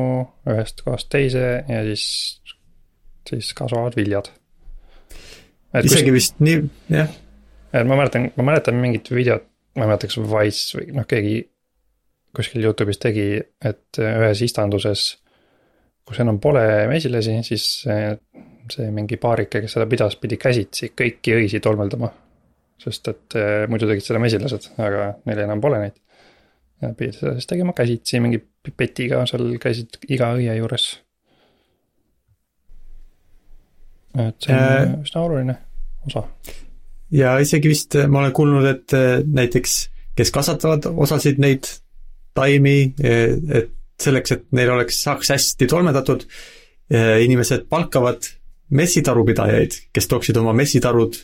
ühest 0.50 0.82
kohast 0.82 1.10
teise 1.10 1.64
ja 1.68 1.84
siis, 1.84 2.42
siis 3.30 3.54
kasvavad 3.54 3.96
viljad. 3.96 4.32
isegi 5.84 6.10
kus... 6.10 6.14
vist 6.14 6.40
nii, 6.40 6.64
jah. 6.90 7.10
et 7.74 7.88
ma 7.88 7.96
mäletan, 7.96 8.32
ma 8.36 8.44
mäletan 8.44 8.76
mingit 8.76 9.12
videot, 9.12 9.44
ma 9.76 9.84
ei 9.84 9.88
mäleta, 9.88 10.08
kas 10.08 10.18
Wise 10.18 10.80
või 10.80 10.96
noh, 10.96 11.06
keegi 11.06 11.44
kuskil 12.38 12.62
Youtube'is 12.62 13.02
tegi, 13.02 13.32
et 13.66 14.00
ühes 14.02 14.44
istanduses 14.46 15.10
kus 16.08 16.22
enam 16.24 16.40
pole 16.44 16.64
mesilasi, 16.90 17.42
siis 17.46 17.68
see, 17.84 18.90
mingi 18.94 19.20
paarike, 19.22 19.62
kes 19.64 19.76
seda 19.78 19.88
pidas, 19.90 20.18
pidi 20.22 20.40
käsitsi 20.40 20.92
kõiki 20.96 21.36
õisi 21.42 21.62
tolmeldama. 21.64 22.12
sest 22.78 23.08
et 23.10 23.36
eh, 23.36 23.64
muidu 23.68 23.88
tegid 23.90 24.06
seda 24.06 24.20
mesilased, 24.22 24.70
aga 24.78 25.08
neil 25.26 25.40
enam 25.48 25.62
pole 25.62 25.80
neid. 25.82 25.96
ja 26.82 26.92
pidid 26.94 27.18
seda 27.18 27.34
siis 27.36 27.50
tegema 27.50 27.74
käsitsi 27.74 28.22
mingi 28.22 28.40
pipetiga, 28.64 29.24
seal 29.26 29.58
käisid 29.60 29.98
iga 30.08 30.32
õie 30.38 30.56
juures. 30.60 30.86
et 34.18 34.46
see 34.46 34.54
on 34.54 34.64
äh, 34.64 34.94
üsna 35.04 35.26
oluline 35.26 35.58
osa. 36.08 36.24
ja 37.12 37.36
isegi 37.44 37.74
vist 37.74 38.00
ma 38.08 38.24
olen 38.24 38.38
kuulnud, 38.40 38.70
et 38.70 38.96
eh, 38.96 39.26
näiteks, 39.26 39.76
kes 40.16 40.32
kasvatavad 40.32 40.88
osasid 40.94 41.42
neid 41.44 41.68
taimi, 42.38 42.78
eh, 43.04 43.34
et 43.62 43.74
selleks, 44.02 44.36
et 44.36 44.46
neil 44.58 44.72
oleks, 44.76 45.00
saaks 45.08 45.34
hästi 45.34 45.70
tolmendatud, 45.70 46.28
eh, 46.92 47.16
inimesed 47.26 47.66
palkavad 47.72 48.30
messitarupidajaid, 48.78 49.80
kes 49.96 50.10
tooksid 50.12 50.38
oma 50.38 50.54
messitarud 50.58 51.18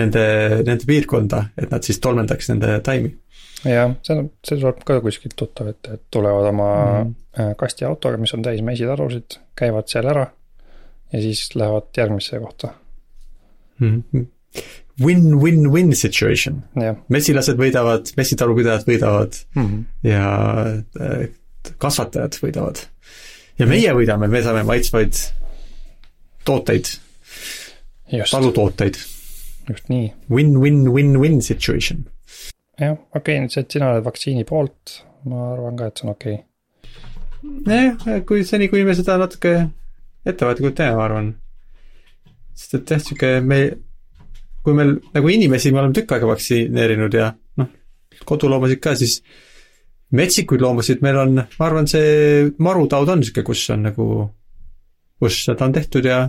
nende, 0.00 0.24
nende 0.62 0.88
piirkonda, 0.88 1.42
et 1.58 1.70
nad 1.72 1.84
siis 1.84 2.00
tolmendaks 2.02 2.50
nende 2.52 2.78
taimi. 2.86 3.12
jah, 3.66 3.94
see 4.06 4.14
on, 4.14 4.28
see 4.46 4.58
tuleb 4.60 4.82
ka 4.86 5.00
kuskilt 5.02 5.34
tuttav 5.36 5.72
ette, 5.72 5.96
et 5.96 6.02
tulevad 6.12 6.50
oma 6.52 6.70
mm 7.02 7.14
-hmm. 7.14 7.54
kastiautoga, 7.58 8.20
mis 8.20 8.34
on 8.34 8.42
täis 8.44 8.62
messitarusid, 8.62 9.40
käivad 9.56 9.88
seal 9.90 10.06
ära 10.12 10.26
ja 11.12 11.20
siis 11.20 11.48
lähevad 11.54 11.88
järgmisse 11.96 12.38
kohta 12.38 12.68
mm. 13.78 14.02
-hmm. 14.14 14.26
Win-win-win 15.02 15.92
situation. 15.94 16.62
mesilased 17.12 17.58
võidavad, 17.60 18.12
messitarupidajad 18.16 18.86
võidavad 18.88 19.34
mm 19.54 19.66
-hmm. 19.66 19.82
ja 20.08 20.28
äh, 21.00 21.26
kasvatajad 21.78 22.38
võidavad. 22.42 22.80
ja 23.58 23.66
meie 23.66 23.92
võidame, 23.92 24.28
me 24.28 24.42
saame 24.42 24.62
maitsvaid 24.62 25.18
tooteid, 26.44 26.88
talutooteid. 28.30 28.96
just 29.68 29.88
nii. 29.88 30.12
Win-win-win-win 30.30 31.40
situation. 31.42 32.06
jah, 32.80 32.92
okei 32.92 33.20
okay,, 33.20 33.40
nüüd 33.40 33.52
see, 33.52 33.64
et 33.64 33.70
sina 33.70 33.90
oled 33.90 34.04
vaktsiini 34.04 34.44
poolt, 34.44 35.00
ma 35.24 35.52
arvan 35.52 35.76
ka, 35.76 35.86
et 35.90 35.98
see 35.98 36.06
on 36.06 36.12
okei 36.14 36.34
okay.. 36.34 36.44
nojah, 37.66 38.22
kui 38.28 38.44
seni, 38.44 38.68
kuni 38.68 38.84
me 38.84 38.94
seda 38.94 39.18
natuke 39.20 39.56
ettevaatlikult 40.26 40.76
teeme, 40.78 40.96
ma 40.96 41.04
arvan. 41.04 41.34
sest 42.54 42.78
et 42.80 42.94
jah, 42.94 43.02
sihuke 43.02 43.32
me, 43.40 43.60
kui 44.66 44.74
meil 44.74 44.96
nagu 45.14 45.30
inimesi 45.30 45.70
me 45.70 45.78
oleme 45.78 45.94
tükk 45.94 46.16
aega 46.16 46.26
vaktsineerinud 46.26 47.14
ja 47.14 47.28
noh, 47.60 47.68
koduloomasid 48.26 48.80
ka, 48.82 48.96
siis 48.98 49.20
metsikuid 50.18 50.62
loomasid 50.64 51.04
meil 51.06 51.20
on, 51.22 51.38
ma 51.38 51.68
arvan, 51.68 51.86
see 51.90 52.48
marutaud 52.62 53.12
on 53.14 53.22
sihuke, 53.22 53.44
kus 53.46 53.62
on 53.74 53.86
nagu, 53.86 54.06
kus 55.22 55.38
seda 55.46 55.68
on 55.68 55.76
tehtud 55.76 56.08
ja 56.10 56.24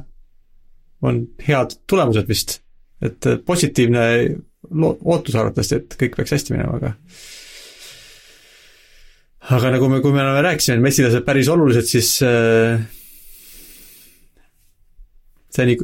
on 1.08 1.24
head 1.48 1.80
tulemused 1.90 2.30
vist. 2.30 2.60
et 3.02 3.26
positiivne 3.46 4.04
ootus 5.06 5.36
arvatavasti, 5.38 5.76
et 5.78 5.98
kõik 6.00 6.16
peaks 6.18 6.34
hästi 6.34 6.56
minema, 6.56 6.80
aga 6.80 6.94
aga 9.58 9.74
nagu 9.76 9.90
me, 9.90 10.00
kui 10.02 10.14
me 10.14 10.24
oleme 10.24 10.42
rääkisime, 10.46 10.82
mesilased 10.82 11.26
päris 11.26 11.50
olulised, 11.54 11.86
siis 11.86 12.16
äh, 12.26 12.82
see 15.58 15.68
nii, 15.72 15.78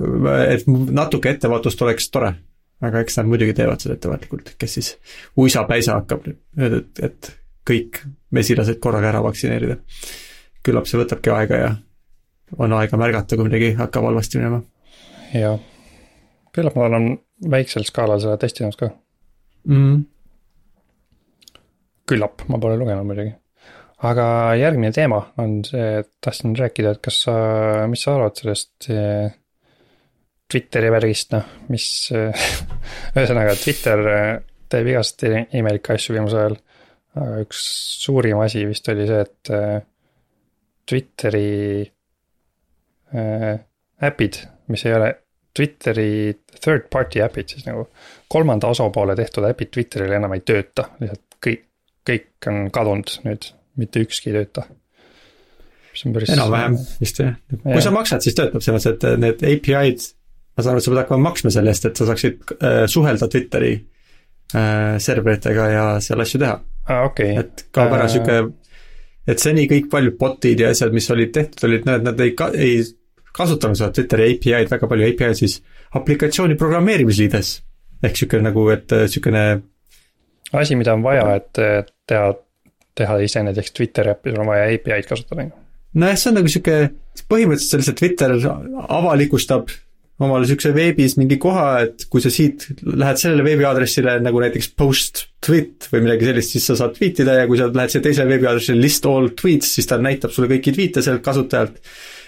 et 0.53 0.67
natuke 0.69 1.33
ettevaatust 1.33 1.81
oleks 1.86 2.09
tore. 2.13 2.33
aga 2.83 2.99
eks 2.99 3.15
nad 3.19 3.29
muidugi 3.31 3.53
teevad 3.55 3.79
seda 3.79 3.95
ettevaatlikult, 3.95 4.55
kes 4.59 4.73
siis 4.79 4.89
uisapäisa 5.39 6.01
hakkab, 6.01 6.25
et, 6.27 6.99
et 6.99 7.29
kõik 7.67 8.01
mesilased 8.36 8.79
korraga 8.83 9.12
ära 9.13 9.23
vaktsineerida. 9.23 9.77
küllap 10.63 10.88
see 10.88 10.99
võtabki 10.99 11.31
aega 11.31 11.59
ja 11.59 11.69
on 12.57 12.73
aega 12.77 12.97
märgata, 12.99 13.38
kui 13.38 13.47
midagi 13.47 13.73
hakkab 13.77 14.07
halvasti 14.09 14.39
minema. 14.41 14.62
jah, 15.33 15.59
küllap 16.55 16.75
ma 16.77 16.89
olen 16.89 17.13
väiksel 17.49 17.88
skaalal 17.88 18.21
seda 18.23 18.38
testinud 18.41 18.75
ka 18.79 18.89
mm.. 19.67 20.03
küllap, 22.09 22.45
ma 22.51 22.59
pole 22.62 22.77
lugenud 22.79 23.07
muidugi. 23.07 23.33
aga 24.09 24.25
järgmine 24.59 24.91
teema 24.95 25.21
on 25.41 25.62
see, 25.67 25.88
et 26.03 26.12
tahtsin 26.21 26.55
rääkida, 26.59 26.95
et 26.95 27.03
kas 27.03 27.23
sa, 27.27 27.38
mis 27.89 28.03
sa 28.05 28.17
arvad 28.17 28.38
sellest 28.39 28.91
eh, 28.91 29.31
Twitteri 30.53 30.91
värgist, 30.93 31.33
noh, 31.33 31.47
mis 31.73 31.87
ühesõnaga 33.17 33.55
Twitter 33.57 34.05
eh, 34.11 34.29
teeb 34.69 34.93
igast 34.93 35.25
imelikke 35.25 35.97
asju 35.97 36.15
viimasel 36.17 36.43
ajal 36.43 36.61
aga 37.19 37.41
üks 37.43 37.63
suurim 38.03 38.41
asi 38.43 38.63
vist 38.67 38.87
oli 38.91 39.07
see, 39.09 39.25
et 39.25 39.51
äh, 39.53 39.75
Twitteri 40.89 41.49
äh, 43.13 43.51
äpid, 44.03 44.39
mis 44.73 44.85
ei 44.87 44.95
ole 44.97 45.11
Twitteri 45.53 46.09
third 46.57 46.89
party 46.91 47.21
äpid, 47.23 47.53
siis 47.53 47.67
nagu 47.67 47.85
kolmanda 48.31 48.71
osapoole 48.73 49.15
tehtud 49.17 49.45
äpid 49.51 49.73
Twitteril 49.75 50.15
enam 50.17 50.33
ei 50.33 50.41
tööta, 50.45 50.89
lihtsalt 51.01 51.37
kõik, 51.43 51.67
kõik 52.09 52.49
on 52.49 52.63
kadunud 52.73 53.19
nüüd, 53.27 53.51
mitte 53.79 54.01
ükski 54.03 54.31
ei 54.31 54.39
tööta. 54.39 54.65
enam-vähem 56.33 56.79
vist 56.99 57.21
jah, 57.21 57.37
kui 57.53 57.77
ja. 57.77 57.85
sa 57.85 57.93
maksad, 57.93 58.25
siis 58.25 58.35
töötab 58.39 58.65
selles 58.65 58.89
mõttes, 58.89 59.13
et 59.13 59.21
need 59.21 59.45
API-d, 59.51 60.09
ma 60.53 60.63
saan 60.63 60.75
aru, 60.75 60.81
et 60.81 60.85
sa 60.85 60.93
pead 60.93 61.01
hakkama 61.03 61.29
maksma 61.29 61.53
selle 61.53 61.73
eest, 61.73 61.87
et 61.89 61.99
sa 61.99 62.07
saaksid 62.09 62.53
äh, 62.59 62.83
suhelda 62.91 63.29
Twitteri 63.31 63.73
äh, 63.75 64.95
serveritega 65.01 65.69
ja 65.71 65.85
seal 66.03 66.23
asju 66.23 66.41
teha 66.43 66.57
okei 67.07 67.31
okay.. 67.33 67.39
et 67.41 67.65
kaob 67.73 67.95
ära 67.97 68.07
sihuke, 68.11 68.39
et 69.27 69.43
seni 69.43 69.65
kõik 69.71 69.89
paljud 69.91 70.17
bot'id 70.19 70.63
ja 70.63 70.71
asjad, 70.73 70.93
mis 70.95 71.09
olid 71.13 71.33
tehtud, 71.35 71.65
olid 71.69 71.87
need, 71.89 72.07
nad 72.09 72.23
ei 72.23 72.35
ka-, 72.37 72.51
ei 72.53 72.81
kasutanud 73.33 73.79
seda 73.79 73.93
Twitteri 73.95 74.33
API-d, 74.33 74.71
väga 74.71 74.89
palju 74.89 75.09
API-d 75.09 75.39
siis 75.39 75.59
aplikatsiooni 75.97 76.57
programmeerimisliides. 76.59 77.53
ehk 78.03 78.17
sihuke 78.19 78.41
nagu, 78.43 78.67
et 78.73 78.91
sihukene 79.07 79.43
asi, 80.53 80.75
mida 80.75 80.93
on 80.93 81.03
vaja, 81.05 81.23
et 81.39 81.61
teha, 82.09 82.33
teha 82.97 83.17
ise 83.25 83.41
näiteks 83.47 83.73
Twitteri 83.73 84.13
äppis 84.13 84.37
on 84.37 84.51
vaja 84.51 84.67
API-d 84.69 85.09
kasutada, 85.09 85.41
on 85.41 85.49
ju. 85.49 85.63
nojah, 86.03 86.19
see 86.19 86.29
on 86.29 86.37
nagu 86.39 86.51
sihuke, 86.51 86.77
põhimõtteliselt 87.31 87.81
lihtsalt 87.81 88.01
Twitter 88.01 88.35
avalikustab 88.99 89.71
omale 90.25 90.45
niisuguse 90.45 90.71
veebis 90.75 91.15
mingi 91.19 91.38
koha, 91.41 91.67
et 91.86 92.05
kui 92.12 92.23
sa 92.23 92.31
siit 92.33 92.65
lähed 92.83 93.19
sellele 93.21 93.45
veebiaadressile 93.47 94.17
nagu 94.23 94.41
näiteks 94.43 94.71
post 94.79 95.25
tweet 95.43 95.89
või 95.91 96.05
midagi 96.07 96.29
sellist, 96.29 96.55
siis 96.55 96.67
sa 96.69 96.77
saad 96.79 96.95
tweet 96.97 97.21
ida 97.23 97.38
ja 97.41 97.47
kui 97.49 97.59
sa 97.59 97.69
lähed 97.69 97.93
siia 97.93 98.03
teisele 98.05 98.31
veebiaadressile 98.33 98.81
list 98.81 99.07
all 99.09 99.31
tweets, 99.39 99.75
siis 99.77 99.89
ta 99.89 99.99
näitab 100.01 100.33
sulle 100.33 100.49
kõiki 100.51 100.75
tweet'e 100.75 101.05
sellelt 101.05 101.25
kasutajalt. 101.25 101.79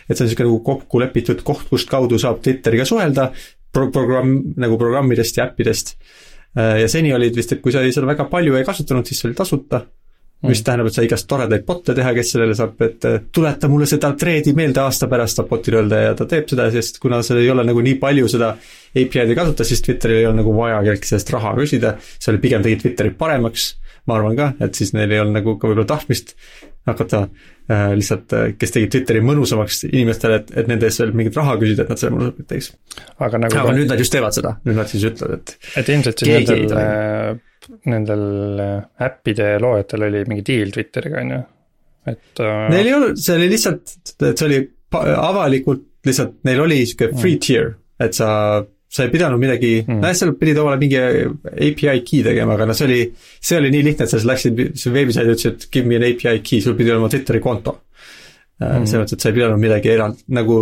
et 0.05 0.13
see 0.13 0.21
on 0.23 0.29
niisugune 0.29 0.49
nagu 0.51 0.62
kokku 0.67 0.99
lepitud 1.01 1.39
koht, 1.47 1.65
kust 1.69 1.89
kaudu 1.89 2.19
saab 2.21 2.43
Twitteriga 2.45 2.86
suhelda 2.86 3.31
pro-, 3.73 3.89
programm, 3.91 4.38
nagu 4.62 4.77
programmidest 4.77 5.39
ja 5.39 5.47
äppidest. 5.49 5.95
Äh, 6.58 6.81
ja 6.84 6.89
seni 6.91 7.13
olid 7.13 7.36
vist, 7.36 7.51
et 7.55 7.62
kui 7.63 7.73
sa 7.73 7.81
seda 7.89 8.08
väga 8.08 8.27
palju 8.29 8.55
ei 8.55 8.67
kasutanud, 8.67 9.08
siis 9.08 9.21
see 9.21 9.31
oli 9.31 9.38
tasuta 9.39 9.81
mis 10.43 10.60
mm. 10.60 10.65
tähendab, 10.67 10.89
et 10.89 10.98
sa 10.98 11.06
igast 11.06 11.28
toredaid 11.30 11.63
bot'e 11.65 11.95
teha, 11.95 12.12
kes 12.17 12.34
sellele 12.36 12.58
saab, 12.58 12.82
et 12.86 13.08
tuleta 13.34 13.69
mulle 13.71 13.88
seda 13.89 14.12
thread'i 14.19 14.54
meelde 14.58 14.82
aasta 14.84 15.08
pärast, 15.12 15.39
saab 15.39 15.50
bot'ile 15.52 15.82
öelda 15.82 16.02
ja 16.02 16.13
ta 16.17 16.28
teeb 16.30 16.50
seda, 16.52 16.67
sest 16.74 17.00
kuna 17.04 17.21
seal 17.26 17.41
ei 17.41 17.50
ole 17.54 17.65
nagu 17.67 17.82
nii 17.86 17.98
palju 18.02 18.30
seda 18.36 18.52
API-d 18.56 19.34
ei 19.34 19.39
kasuta, 19.39 19.67
siis 19.67 19.82
Twitteril 19.86 20.21
ei 20.21 20.30
ole 20.30 20.41
nagu 20.41 20.54
vaja 20.58 20.84
kelleltki 20.84 21.12
sellest 21.12 21.34
raha 21.36 21.56
küsida, 21.58 21.95
see 22.19 22.32
oli 22.34 22.43
pigem 22.43 22.65
tegi 22.65 22.82
Twitteri 22.84 23.15
paremaks, 23.17 23.71
ma 24.06 24.19
arvan 24.19 24.38
ka, 24.38 24.52
et 24.67 24.78
siis 24.78 24.93
neil 24.95 25.12
ei 25.12 25.24
olnud 25.24 25.39
nagu 25.39 25.58
ka 25.60 25.71
võib-olla 25.71 25.88
tahtmist 25.89 26.36
hakata 26.86 27.21
äh, 27.26 27.93
lihtsalt, 27.98 28.34
äh, 28.34 28.52
kes 28.60 28.76
tegid 28.76 28.93
Twitteri 28.93 29.21
mõnusamaks 29.26 29.84
inimestele, 29.88 30.41
et, 30.41 30.54
et 30.62 30.69
nende 30.69 30.89
eest 30.89 31.02
veel 31.02 31.15
mingit 31.17 31.38
raha 31.39 31.58
küsida, 31.62 31.86
et 31.86 31.93
nad 31.93 32.02
selle 32.02 32.13
mõnusamalt 32.17 32.50
teeks. 32.52 32.71
aga 33.26 33.41
nagu 33.41 33.60
aga 33.63 33.74
nüüd 33.80 33.89
nad 33.91 34.04
just 34.04 34.13
teevad 34.13 34.38
seda, 34.38 34.56
nüüd 34.67 34.80
nad 34.80 34.91
siis 34.91 35.08
ütlevad, 35.10 35.41
et 35.41 35.71
et 35.82 35.91
ilmselt 35.95 36.24
siis 36.24 36.32
nendel, 36.36 36.78
äh, 36.82 37.74
nendel 37.91 38.26
äh, 38.67 38.78
äppide 39.08 39.50
loojatel 39.63 40.08
oli 40.10 40.24
mingi 40.30 40.45
deal 40.52 40.74
Twitteriga, 40.76 41.26
on 41.26 41.36
ju, 41.36 41.41
et 42.13 42.45
uh... 42.45 42.54
Neil 42.74 42.91
ei 42.91 42.95
olnud, 43.00 43.19
see 43.26 43.39
oli 43.39 43.50
lihtsalt, 43.56 43.98
et 44.30 44.30
see 44.30 44.48
oli 44.52 44.62
avalikult 45.15 45.89
lihtsalt, 46.06 46.38
neil 46.45 46.62
oli 46.67 46.84
sihuke 46.86 47.12
free 47.17 47.39
mm. 47.39 47.43
tier, 47.48 47.74
et 48.06 48.17
sa 48.17 48.30
sa 48.95 49.03
ei 49.03 49.12
pidanud 49.12 49.41
midagi 49.41 49.73
mm., 49.84 49.99
nojah, 50.03 50.15
seal 50.15 50.36
pidid 50.39 50.62
omale 50.62 50.79
mingi 50.79 50.99
API 50.99 51.97
key 52.08 52.23
tegema, 52.25 52.55
aga 52.55 52.69
noh, 52.69 52.77
see 52.77 52.88
oli, 52.88 53.01
see 53.43 53.60
oli 53.60 53.73
nii 53.73 53.84
lihtne, 53.89 54.08
et 54.08 54.13
sa 54.13 54.21
läksid 54.31 54.63
veebisaidi, 54.95 55.36
ütlesid, 55.36 55.60
et 55.60 55.67
give 55.73 55.89
me 55.89 55.99
an 55.99 56.08
API 56.08 56.39
key, 56.45 56.63
sul 56.63 56.77
pidi 56.79 56.93
olema 56.93 57.12
Twitteri 57.12 57.43
konto 57.43 57.79
mm.. 58.62 58.88
selles 58.88 59.03
mõttes, 59.03 59.17
et 59.17 59.25
sa 59.25 59.31
ei 59.31 59.38
pidanud 59.39 59.62
midagi 59.62 59.91
eraldi, 59.91 60.27
nagu 60.38 60.60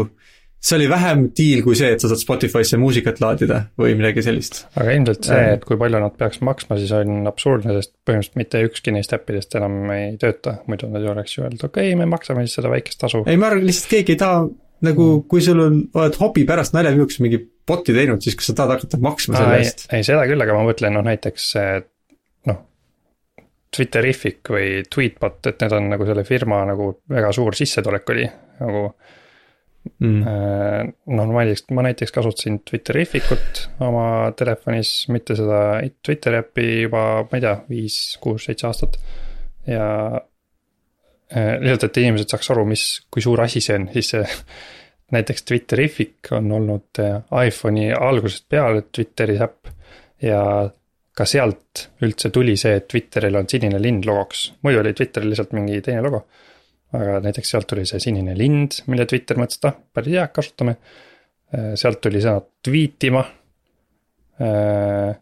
see 0.64 0.78
oli 0.78 0.88
vähem 0.88 1.26
diil 1.36 1.62
kui 1.66 1.76
see, 1.76 1.92
et 1.94 2.02
sa 2.02 2.10
saad 2.10 2.22
Spotify'sse 2.22 2.80
muusikat 2.80 3.20
laadida 3.20 3.60
või 3.80 3.98
midagi 4.00 4.24
sellist. 4.24 4.62
aga 4.80 4.96
ilmselt 4.96 5.28
see, 5.28 5.42
et 5.58 5.66
kui 5.68 5.78
palju 5.80 6.00
nad 6.00 6.16
peaks 6.20 6.40
maksma, 6.46 6.78
siis 6.80 6.94
on 6.96 7.28
absurdne, 7.30 7.76
sest 7.80 7.94
põhimõtteliselt 8.08 8.40
mitte 8.40 8.64
ükski 8.70 8.96
neist 8.96 9.16
äppidest 9.16 9.60
enam 9.60 9.92
ei 9.94 10.14
tööta, 10.22 10.62
muidu 10.72 10.88
nad 10.94 11.04
ei 11.04 11.12
oleks 11.12 11.36
ju 11.36 11.44
öelnud, 11.44 11.68
okei 11.68 11.92
okay,, 11.92 12.00
me 12.00 12.08
maksame 12.10 12.48
siis 12.48 12.56
seda 12.62 12.72
väikest 12.72 13.02
tasu. 13.04 13.26
ei, 13.28 13.40
ma 13.40 13.52
arvan, 13.52 13.68
lihtsalt 13.68 13.92
keegi 13.92 14.16
ei 14.16 14.22
taha 14.24 14.46
nagu 14.84 15.08
mm., 15.18 15.26
kui 15.32 15.44
sul 15.46 15.62
on, 15.64 15.80
oled 16.00 16.20
hobi 16.22 16.46
pärast 16.50 16.76
naljaviluks 16.76 17.20
mingi 17.24 17.40
bot'i 17.68 17.96
teinud, 17.96 18.22
siis 18.24 18.38
kas 18.40 18.52
sa 18.52 18.58
tahad 18.58 18.78
hakata 18.78 19.00
maksma 19.04 19.40
selle 19.40 19.60
eest? 19.62 19.88
ei, 19.90 20.06
seda 20.06 20.28
küll, 20.30 20.44
aga 20.44 20.58
ma 20.58 20.68
mõtlen 20.68 20.96
noh 20.98 21.06
näiteks 21.08 21.50
noh, 22.50 22.62
Twitterific 23.74 24.54
või 24.54 24.84
Tweetbot, 24.92 25.42
et 25.50 25.64
need 25.64 25.76
on 25.80 25.92
nagu 25.96 26.08
selle 26.10 26.26
firma 26.28 26.64
nagu 26.70 26.94
väga 27.12 27.32
suur 27.36 27.58
sissetulek 27.58 28.14
oli, 28.16 28.28
nagu 28.60 28.84
mm.. 30.04 30.20
noh, 31.16 31.32
ma 31.32 31.46
näiteks, 31.46 31.66
ma 31.76 31.88
näiteks 31.88 32.14
kasutasin 32.16 32.60
Twitterifikut 32.68 33.64
oma 33.84 34.06
telefonis, 34.40 34.96
mitte 35.14 35.38
seda 35.40 35.64
Twitteri 36.06 36.44
äppi 36.44 36.68
juba, 36.84 37.06
ma 37.24 37.40
ei 37.40 37.48
tea, 37.48 37.56
viis, 37.72 38.00
kuus, 38.24 38.48
seitse 38.50 38.70
aastat. 38.70 39.00
ja 39.70 39.88
lihtsalt, 41.34 41.88
et 41.90 41.98
inimesed 42.04 42.30
saaks 42.30 42.52
aru, 42.54 42.66
mis, 42.70 42.84
kui 43.10 43.24
suur 43.26 43.42
asi 43.42 43.62
see 43.64 43.78
on, 43.80 43.88
siis 43.94 44.14
see 44.14 44.24
näiteks 45.16 45.44
Twitterific 45.44 46.32
on 46.32 46.52
olnud 46.52 47.02
äh, 47.02 47.20
iPhone'i 47.48 47.92
algusest 47.94 48.48
peale 48.50 48.86
Twitteri 48.92 49.38
äpp 49.42 49.70
ja 50.24 50.40
ka 51.14 51.26
sealt 51.30 51.88
üldse 52.06 52.32
tuli 52.34 52.56
see, 52.58 52.78
et 52.80 52.88
Twitteril 52.90 53.38
on 53.38 53.50
sinine 53.50 53.82
lind 53.82 54.08
logoks, 54.10 54.48
muidu 54.66 54.82
oli 54.82 54.96
Twitteril 54.98 55.30
lihtsalt 55.34 55.54
mingi 55.54 55.82
teine 55.86 56.02
logo. 56.06 56.24
Aga 56.94 57.20
näiteks 57.26 57.50
sealt 57.54 57.68
tuli 57.70 57.86
see 57.90 58.02
sinine 58.02 58.36
lind, 58.38 58.84
mille 58.90 59.06
Twitter 59.10 59.38
mõtles, 59.42 59.58
et 59.58 59.70
ah, 59.70 59.78
päris 59.98 60.14
hea, 60.14 60.28
kasutame. 60.34 60.76
Äh, 61.54 61.72
sealt 61.80 62.02
tuli 62.02 62.22
sõna 62.22 62.42
tweetima. 62.66 63.24
Äh, 64.42 65.14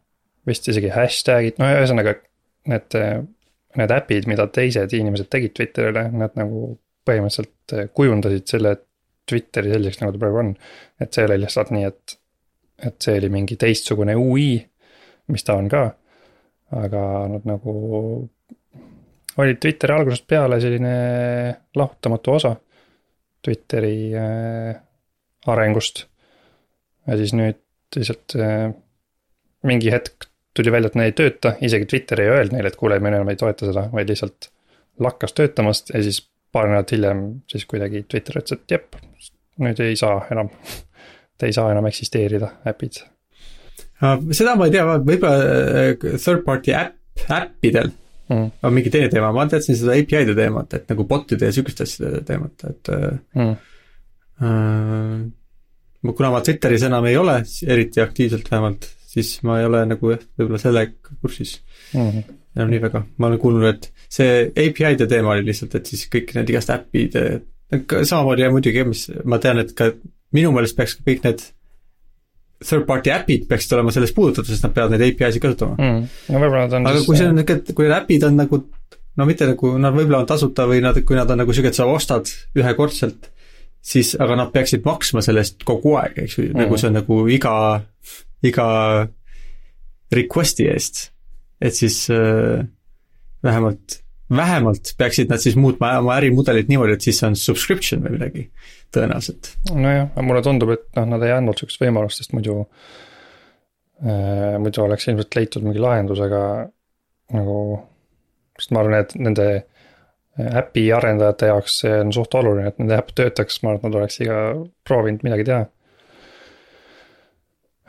vist 0.48 0.68
isegi 0.72 0.92
hashtag'id, 0.92 1.60
no 1.62 1.70
ühesõnaga 1.72 2.16
need, 2.72 2.98
need 3.80 3.92
äpid, 3.96 4.28
mida 4.28 4.48
teised 4.52 4.94
inimesed 4.94 5.30
tegid 5.32 5.54
Twitterile, 5.58 6.08
nad 6.12 6.36
nagu 6.40 6.74
põhimõtteliselt 7.08 7.94
kujundasid 7.98 8.48
selle 8.50 8.76
Twitteri 9.30 9.72
selliseks, 9.72 10.02
nagu 10.02 10.16
ta 10.16 10.22
praegu 10.22 10.42
on. 10.42 10.52
et 11.00 11.14
see 11.14 11.26
oli 11.28 11.38
lihtsalt 11.42 11.72
nii, 11.76 11.88
et, 11.88 12.18
et 12.88 12.98
see 13.04 13.18
oli 13.20 13.30
mingi 13.32 13.58
teistsugune 13.60 14.16
ui, 14.18 14.54
mis 15.32 15.48
ta 15.48 15.56
on 15.60 15.70
ka. 15.72 15.84
aga 16.72 17.02
nad 17.32 17.48
nagu 17.48 17.74
oli 19.42 19.56
Twitteri 19.56 19.94
algusest 19.96 20.28
peale 20.28 20.60
selline 20.64 20.94
lahutamatu 21.76 22.38
osa 22.38 22.56
Twitteri 23.44 24.12
äh, 24.16 24.76
arengust. 25.48 26.06
ja 27.08 27.18
siis 27.18 27.34
nüüd 27.34 27.62
lihtsalt 27.96 28.36
äh, 28.40 28.74
mingi 29.68 29.92
hetk 29.92 30.31
tuli 30.58 30.72
välja, 30.74 30.92
et 30.92 30.98
need 31.00 31.12
ei 31.12 31.16
tööta, 31.18 31.54
isegi 31.64 31.88
Twitter 31.88 32.22
ei 32.22 32.32
öelnud 32.32 32.56
neile, 32.56 32.72
et 32.72 32.80
kuule, 32.80 33.00
me 33.00 33.12
enam 33.12 33.30
ei 33.32 33.40
toeta 33.40 33.70
seda, 33.70 33.86
vaid 33.94 34.12
lihtsalt 34.12 34.50
lakkas 35.02 35.34
töötamast 35.38 35.94
ja 35.94 36.02
siis 36.04 36.20
paar 36.52 36.68
nädalat 36.68 36.92
hiljem 36.92 37.24
siis 37.52 37.66
kuidagi 37.70 38.04
Twitter 38.12 38.42
ütles, 38.42 38.60
et 38.60 38.76
jep, 38.76 39.00
nüüd 39.64 39.80
ei 39.84 39.96
saa 40.00 40.26
enam, 40.34 40.52
te 41.40 41.50
ei 41.50 41.56
saa 41.56 41.72
enam 41.74 41.88
eksisteerida, 41.90 42.52
äpid. 42.68 43.04
seda 44.36 44.58
ma 44.60 44.68
ei 44.68 44.76
tea, 44.76 44.86
võib-olla 45.00 45.36
äh, 45.40 45.92
third 46.18 46.44
party 46.46 46.76
äpp, 46.76 47.26
äppidel 47.32 47.92
mm. 48.32 48.48
on 48.68 48.76
mingi 48.76 48.92
teine 48.94 49.10
teema, 49.12 49.32
ma 49.36 49.48
teadsin 49.50 49.78
seda 49.78 49.96
API-de 49.96 50.36
teemat, 50.38 50.74
et 50.78 50.90
nagu 50.92 51.06
bot'ide 51.08 51.48
ja 51.48 51.56
sihukeste 51.56 51.88
asjade 51.88 52.24
teemat, 52.28 52.66
et 52.68 52.92
mm. 53.38 53.54
äh, 54.48 56.12
kuna 56.12 56.34
ma 56.34 56.42
Twitteris 56.44 56.88
enam 56.90 57.08
ei 57.08 57.18
ole, 57.20 57.40
eriti 57.68 58.04
aktiivselt 58.04 58.52
vähemalt, 58.52 58.90
siis 59.12 59.38
ma 59.48 59.60
ei 59.60 59.68
ole 59.68 59.84
nagu 59.90 60.14
jah, 60.14 60.22
võib-olla 60.40 60.60
sellega 60.62 61.16
kursis. 61.22 61.58
Mm. 61.94 62.10
-hmm. 62.10 62.38
enam 62.56 62.74
nii 62.74 62.82
väga, 62.84 63.04
ma 63.18 63.30
olen 63.30 63.40
kuulnud, 63.40 63.68
et 63.70 64.06
see 64.12 64.44
API-de 64.50 65.08
teema 65.08 65.36
oli 65.36 65.48
lihtsalt, 65.48 65.76
et 65.80 65.92
siis 65.92 66.08
kõik 66.12 66.36
need 66.36 66.52
igast 66.52 66.74
äpid, 66.74 67.18
samamoodi 68.04 68.46
ja 68.46 68.52
muidugi, 68.52 68.84
mis 68.88 69.08
ma 69.24 69.40
tean, 69.40 69.62
et 69.64 69.74
ka 69.76 69.92
minu 70.36 70.52
meelest 70.56 70.76
peaks 70.76 70.98
kõik 71.00 71.24
need 71.28 71.44
third 72.62 72.86
party 72.86 73.12
äpid 73.14 73.48
peaksid 73.50 73.74
olema 73.78 73.94
sellest 73.94 74.16
puudutatud, 74.16 74.52
sest 74.52 74.68
nad 74.68 74.74
peavad 74.76 74.94
neid 74.94 75.08
API-sid 75.08 75.42
kasutama. 75.44 75.78
Mm.. 75.80 76.08
no 76.34 76.44
võib-olla 76.44 76.68
nad 76.68 76.78
on 76.78 76.88
aga 76.92 77.00
siis 77.00 77.10
kui 77.10 77.20
see 77.20 77.30
on 77.32 77.40
niisugune, 77.40 77.76
kui 77.78 77.88
need 77.88 77.98
äpid 77.98 78.28
on 78.28 78.40
nagu 78.40 78.62
no 79.18 79.28
mitte 79.28 79.48
nagu, 79.50 79.76
nad 79.82 79.96
võib-olla 79.96 80.24
on 80.24 80.30
tasuta 80.30 80.68
või 80.70 80.82
nad, 80.84 81.00
kui 81.08 81.18
nad 81.18 81.32
on 81.32 81.42
nagu 81.42 81.56
et 81.56 81.78
sa 81.78 81.88
ostad 81.90 82.32
ühekordselt, 82.58 83.32
siis, 83.82 84.14
aga 84.22 84.38
nad 84.40 84.52
peaksid 84.54 84.86
maksma 84.86 85.24
selle 85.26 85.44
eest 85.44 85.66
kogu 85.68 85.96
aeg, 86.00 86.22
eks 86.26 86.38
ju. 86.38 86.48
Mm, 86.52 86.64
nagu 86.64 86.80
see 86.80 86.92
on 86.92 86.98
nagu 87.02 87.18
iga, 87.34 87.56
iga 88.48 88.68
request'i 90.12 90.68
eest. 90.72 91.10
et 91.62 91.76
siis 91.78 92.10
äh, 92.10 92.66
vähemalt, 93.44 94.00
vähemalt 94.30 94.94
peaksid 94.98 95.30
nad 95.30 95.42
siis 95.44 95.56
muutma 95.56 95.98
oma 96.00 96.16
ärimudelit 96.18 96.72
niimoodi, 96.72 96.98
et 96.98 97.06
siis 97.06 97.22
on 97.28 97.36
subscription 97.38 98.04
või 98.06 98.16
midagi 98.18 98.48
tõenäoliselt. 98.96 99.54
nojah, 99.74 100.10
aga 100.10 100.26
mulle 100.26 100.44
tundub, 100.46 100.74
et 100.76 100.88
noh, 100.98 101.08
nad 101.14 101.24
ei 101.26 101.36
andnud 101.36 101.60
sihukest 101.60 101.82
võimalust, 101.84 102.22
sest 102.22 102.36
muidu 102.38 102.62
äh,, 104.02 104.58
muidu 104.62 104.86
oleks 104.86 105.08
ilmselt 105.08 105.38
leitud 105.38 105.68
mingi 105.68 105.84
lahendus, 105.84 106.24
aga 106.24 106.42
nagu, 107.36 107.58
sest 108.60 108.74
ma 108.74 108.84
arvan, 108.84 109.04
et 109.06 109.16
nende 109.20 109.48
äpi 110.40 110.86
arendajate 110.96 111.52
jaoks 111.52 111.78
see 111.84 111.94
on 112.02 112.14
suht 112.16 112.36
oluline, 112.40 112.72
et 112.72 112.80
nende 112.82 112.98
äpp 112.98 113.14
töötaks, 113.18 113.62
ma 113.64 113.74
arvan, 113.74 113.82
et 113.82 113.88
nad 113.90 114.00
oleks 114.02 114.20
iga 114.24 114.40
proovinud 114.88 115.26
midagi 115.28 115.48
teha. 115.50 115.66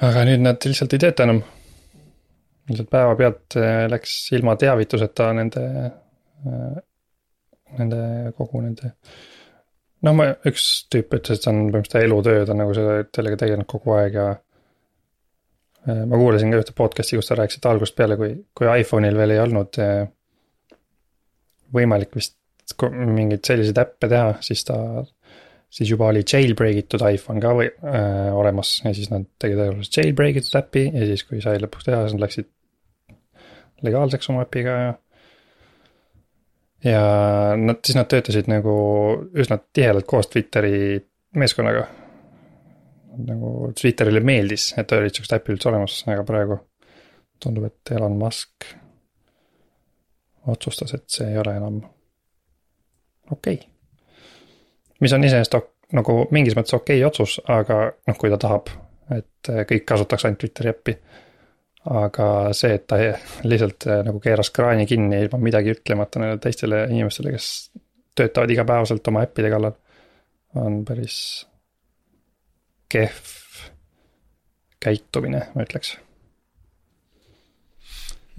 Aga 0.02 0.24
nüüd 0.28 0.42
nad 0.42 0.64
lihtsalt 0.66 0.94
ei 0.96 1.02
tööta 1.02 1.26
enam. 1.26 1.42
lihtsalt 2.70 2.90
päevapealt 2.92 3.58
äh, 3.58 3.84
läks 3.90 4.14
ilma 4.36 4.54
teavituseta 4.58 5.32
nende, 5.36 5.64
äh, 6.46 6.80
nende 7.78 8.00
kogu 8.38 8.62
nende 8.62 8.92
noh, 10.02 10.14
ma, 10.18 10.30
üks 10.48 10.86
tüüp 10.92 11.18
ütles, 11.18 11.38
et 11.38 11.44
see 11.44 11.52
on 11.52 11.64
põhimõtteliselt 11.68 12.06
elutöö, 12.06 12.46
ta 12.46 12.54
on 12.54 12.62
nagu 12.64 12.74
selle, 12.78 13.04
sellega 13.14 13.40
tegelenud 13.42 13.70
kogu 13.70 13.96
aeg 13.98 14.18
ja. 14.18 14.30
Äh, 15.82 16.04
ma 16.06 16.18
kuulasin 16.18 16.54
ka 16.54 16.62
ühte 16.62 16.74
podcast'i, 16.78 17.18
kus 17.18 17.30
sa 17.30 17.38
rääkisid 17.38 17.66
algusest 17.66 17.98
peale, 17.98 18.18
kui, 18.20 18.36
kui 18.54 18.70
iPhone'il 18.70 19.18
veel 19.18 19.34
ei 19.34 19.42
olnud 19.42 19.80
võimalik 21.72 22.14
vist 22.14 22.38
mingeid 22.92 23.42
selliseid 23.44 23.78
äppe 23.82 24.08
teha, 24.08 24.36
siis 24.44 24.64
ta. 24.64 24.76
Siis 25.72 25.90
juba 25.90 26.10
oli 26.12 26.24
jailbreak 26.28 26.82
itud 26.84 27.04
iPhone 27.08 27.40
ka 27.42 27.54
või 27.56 27.68
äh, 27.70 28.32
olemas 28.36 28.74
ja 28.84 28.92
siis 28.96 29.08
nad 29.12 29.24
tegid 29.40 29.60
tõenäoliselt 29.60 30.02
jailbreak 30.02 30.42
itud 30.42 30.58
äppi 30.60 30.84
ja 30.90 31.06
siis, 31.08 31.24
kui 31.28 31.40
sai 31.44 31.60
lõpuks 31.62 31.88
teha, 31.88 32.02
siis 32.04 32.18
nad 32.18 32.26
läksid 32.26 32.50
legaalseks 33.86 34.30
oma 34.32 34.44
äpiga 34.46 34.76
ja 34.82 34.92
ja 36.84 37.02
nad, 37.56 37.80
siis 37.86 37.96
nad 37.96 38.10
töötasid 38.10 38.50
nagu 38.50 38.74
üsna 39.38 39.58
tihedalt 39.72 40.06
koos 40.08 40.30
Twitteri 40.32 40.98
meeskonnaga. 41.38 41.86
nagu 43.22 43.72
Twitterile 43.80 44.22
meeldis, 44.24 44.72
et 44.80 44.92
olid 44.96 45.14
siuksed 45.14 45.36
äpid 45.36 45.56
üldse 45.56 45.68
olemas, 45.68 45.98
aga 46.08 46.24
praegu 46.26 46.56
tundub, 47.42 47.66
et 47.68 47.92
Elon 47.92 48.16
Musk 48.18 48.70
otsustas, 50.48 50.94
et 50.96 51.04
see 51.12 51.28
ei 51.28 51.38
ole 51.38 51.54
enam 51.58 51.76
okei 53.30 53.58
okay.. 53.58 53.71
Mis 55.02 55.12
on 55.12 55.26
iseenesest 55.26 55.58
nagu 55.92 56.22
mingis 56.32 56.56
mõttes 56.56 56.74
okei 56.78 57.00
okay 57.02 57.08
otsus, 57.08 57.36
aga 57.50 57.84
noh, 58.08 58.16
kui 58.18 58.30
ta 58.32 58.38
tahab, 58.40 58.70
et 59.12 59.52
kõik 59.68 59.84
kasutaks 59.88 60.24
ainult 60.24 60.40
Twitteri 60.40 60.72
äppi 60.72 60.96
aga 61.90 62.26
see, 62.54 62.76
et 62.76 62.84
ta 62.86 62.98
lihtsalt 63.48 63.86
äh, 63.90 64.02
nagu 64.06 64.20
keeras 64.22 64.52
kraani 64.54 64.86
kinni 64.86 65.18
ilma 65.24 65.40
midagi 65.42 65.74
ütlemata 65.74 66.20
nendele 66.22 66.42
teistele 66.42 66.84
inimestele, 66.90 67.32
kes 67.34 67.48
töötavad 68.18 68.52
igapäevaselt 68.54 69.08
oma 69.10 69.24
äppide 69.26 69.50
kallal, 69.50 69.74
on 70.62 70.82
päris 70.86 71.16
kehv 72.92 73.32
käitumine, 74.82 75.46
ma 75.54 75.66
ütleks. 75.66 75.96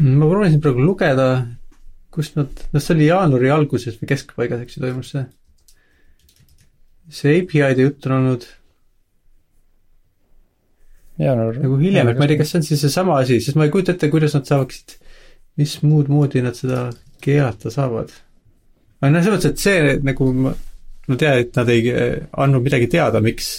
ma 0.03 0.29
proovisin 0.29 0.61
praegu 0.63 0.83
lugeda, 0.83 1.27
kus 2.13 2.33
nad, 2.37 2.65
noh, 2.71 2.83
see 2.83 2.95
oli 2.95 3.09
jaanuari 3.09 3.51
alguses 3.51 3.99
või 3.99 4.13
keskpaigas, 4.13 4.63
eks 4.63 4.77
ju, 4.77 4.85
toimus 4.85 5.13
see. 5.15 5.25
See 7.11 7.39
API-de 7.41 7.87
jutt 7.87 8.05
on 8.07 8.17
olnud 8.19 8.45
jaanuar. 11.21 11.57
nagu 11.61 11.79
hiljem, 11.81 12.11
et 12.11 12.19
ma 12.19 12.27
ei 12.27 12.33
tea, 12.33 12.41
kas 12.41 12.53
see 12.53 12.61
on 12.61 12.67
siis 12.67 12.83
seesama 12.85 13.17
asi, 13.21 13.39
sest 13.43 13.59
ma 13.59 13.67
ei 13.67 13.73
kujuta 13.73 13.95
ette, 13.95 14.09
kuidas 14.13 14.35
nad 14.37 14.49
saaksid, 14.49 14.95
mis 15.61 15.75
muud 15.85 16.11
moodi 16.11 16.43
nad 16.45 16.57
seda 16.57 16.87
keelata 17.23 17.71
saavad. 17.73 18.13
aga 19.01 19.11
noh, 19.11 19.19
selles 19.19 19.35
mõttes, 19.35 19.51
et 19.53 19.65
see 19.65 19.97
nagu 20.05 20.29
ma, 20.45 20.55
ma 21.09 21.19
tean, 21.19 21.43
et 21.43 21.59
nad 21.59 21.69
ei 21.73 21.83
äh, 21.91 22.15
andnud 22.45 22.65
midagi 22.65 22.89
teada, 22.95 23.21
miks. 23.23 23.51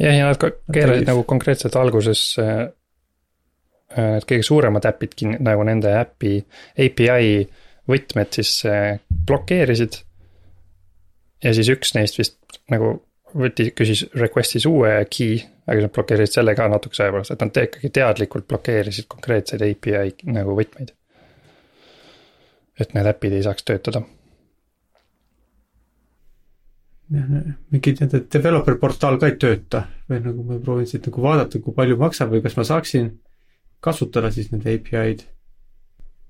jah, 0.00 0.18
ja 0.18 0.28
nad 0.28 0.40
ka 0.40 0.52
keerasid 0.72 1.08
nagu 1.08 1.24
konkreetselt 1.28 1.78
alguses 1.80 2.26
äh, 2.42 2.68
need 3.96 4.26
kõige 4.28 4.46
suuremad 4.46 4.86
äpid, 4.86 5.16
nagu 5.42 5.64
nende 5.66 5.90
äpi 5.98 6.36
API 6.78 7.40
võtmed 7.90 8.36
siis 8.38 8.52
blokeerisid. 9.26 9.96
Ja 11.44 11.54
siis 11.56 11.70
üks 11.72 11.94
neist 11.96 12.18
vist 12.20 12.60
nagu 12.72 12.98
võttis, 13.36 13.72
küsis 13.76 14.04
request'is 14.18 14.66
uue 14.68 14.92
key, 15.12 15.40
aga 15.70 15.84
nad 15.84 15.92
blokeerisid 15.94 16.38
selle 16.38 16.54
ka 16.58 16.68
natukese 16.70 17.06
aja 17.06 17.14
pärast, 17.14 17.34
et 17.34 17.44
nad 17.44 17.60
ikkagi 17.64 17.92
teadlikult 18.00 18.48
blokeerisid 18.50 19.08
konkreetseid 19.10 19.64
API 19.66 20.32
nagu 20.34 20.56
võtmeid. 20.58 20.94
et 22.80 22.94
need 22.96 23.06
äpid 23.06 23.34
ei 23.36 23.42
saaks 23.44 23.64
töötada. 23.68 24.02
jah, 27.10 27.32
mingi 27.70 27.96
nende 28.00 28.22
developer 28.32 28.78
portaal 28.78 29.18
ka 29.18 29.28
ei 29.28 29.36
tööta 29.36 29.84
või 30.08 30.22
nagu 30.24 30.46
ma 30.46 30.58
proovin 30.58 30.86
siit 30.86 31.06
nagu 31.06 31.22
vaadata, 31.22 31.58
kui 31.58 31.74
palju 31.74 31.98
maksab 31.98 32.30
või 32.30 32.42
kas 32.42 32.56
ma 32.56 32.64
saaksin 32.64 33.10
kasutada 33.80 34.30
siis 34.30 34.50
nende 34.52 34.74
API-d. 34.74 35.26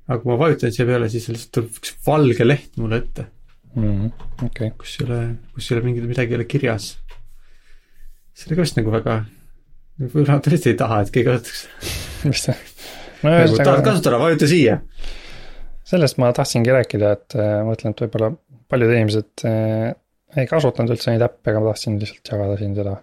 aga 0.09 0.23
kui 0.23 0.33
ma 0.33 0.39
vajutan 0.41 0.73
siia 0.73 0.87
peale, 0.87 1.09
siis 1.09 1.29
lihtsalt 1.29 1.53
tuleb 1.55 1.77
üks 1.81 1.95
valge 2.07 2.47
leht 2.47 2.77
mulle 2.81 3.05
ette 3.05 3.29
mm 3.75 3.83
-hmm.. 3.83 4.11
okei 4.47 4.69
okay.. 4.69 4.71
kus 4.79 4.97
ei 5.01 5.07
ole, 5.07 5.21
kus 5.55 5.71
ei 5.71 5.77
ole 5.77 5.85
mingit, 5.87 6.09
midagi 6.09 6.35
ei 6.35 6.41
ole 6.41 6.45
kirjas. 6.45 6.91
see 8.35 8.51
oli 8.51 8.59
ka 8.59 8.67
vist 8.67 8.81
nagu 8.81 8.95
väga, 8.95 9.17
võib-olla 10.01 10.41
tõesti 10.47 10.73
ei 10.73 10.79
taha, 10.81 11.01
et 11.05 11.13
keegi 11.15 11.29
kasutaks. 11.29 11.65
mis 12.29 12.45
see? 12.49 12.57
no 13.23 13.35
nagu 13.37 13.59
tahad 13.61 13.85
kasutada, 13.85 14.21
vajuta 14.23 14.49
siia. 14.51 14.81
sellest 15.93 16.21
ma 16.23 16.33
tahtsingi 16.37 16.75
rääkida, 16.77 17.13
et 17.19 17.39
äh, 17.39 17.53
ma 17.61 17.73
mõtlen, 17.73 17.95
et 17.95 18.05
võib-olla 18.07 18.33
paljud 18.71 18.95
inimesed 18.95 19.47
äh, 19.51 19.95
ei 20.39 20.51
kasutanud 20.51 20.95
üldse 20.95 21.13
neid 21.13 21.25
äppe, 21.27 21.51
aga 21.51 21.63
ma 21.63 21.73
tahtsin 21.73 21.99
lihtsalt 22.01 22.35
jagada 22.35 22.59
siin 22.61 22.77
seda 22.79 22.99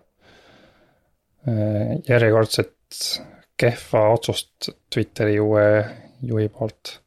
äh, 1.47 1.97
järjekordset 2.07 3.09
kehva 3.57 4.07
otsust 4.13 4.69
Twitteri 4.93 5.39
uue 5.41 5.67
juhi 6.27 6.47
poolt 6.53 6.97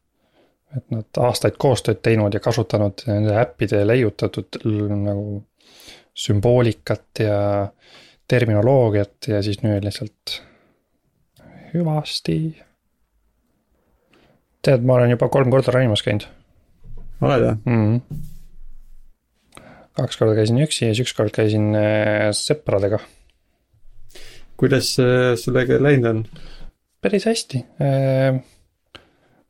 et 0.77 0.85
nad 0.93 1.19
aastaid 1.19 1.57
koostööd 1.59 1.99
teinud 2.03 2.33
ja 2.33 2.39
kasutanud 2.43 3.03
nende 3.07 3.35
äppide 3.41 3.81
leiutatud 3.87 4.61
nagu 4.65 5.41
sümboolikat 6.17 7.23
ja 7.23 7.37
terminoloogiat 8.31 9.27
ja 9.31 9.41
siis 9.43 9.59
nüüd 9.63 9.83
lihtsalt 9.83 10.41
hüvasti. 11.73 12.37
tead, 14.61 14.83
ma 14.85 14.99
olen 14.99 15.15
juba 15.15 15.29
kolm 15.33 15.51
korda 15.51 15.73
ronimas 15.75 16.03
käinud. 16.05 16.27
oled 17.21 17.45
või 17.45 17.55
mm? 17.55 17.81
-hmm. 17.87 18.21
kaks 19.99 20.19
korda 20.19 20.37
käisin 20.39 20.61
üksi 20.63 20.85
ja 20.85 20.93
siis 20.93 21.07
üks 21.07 21.15
kord 21.17 21.35
käisin 21.35 21.75
äh, 21.75 22.29
sõpradega. 22.35 23.01
kuidas 24.57 24.93
äh, 24.99 25.33
sellega 25.39 25.81
läinud 25.83 26.09
on? 26.13 26.23
päris 27.01 27.25
hästi, 27.25 27.65
äh, 27.81 28.41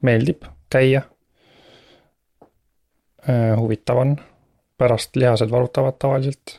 meeldib 0.01 0.45
käia. 0.71 1.01
Äh, 3.29 3.53
huvitav 3.53 3.99
on, 4.01 4.15
pärast 4.81 5.13
lihased 5.15 5.51
valutavad 5.53 5.99
tavaliselt 6.01 6.55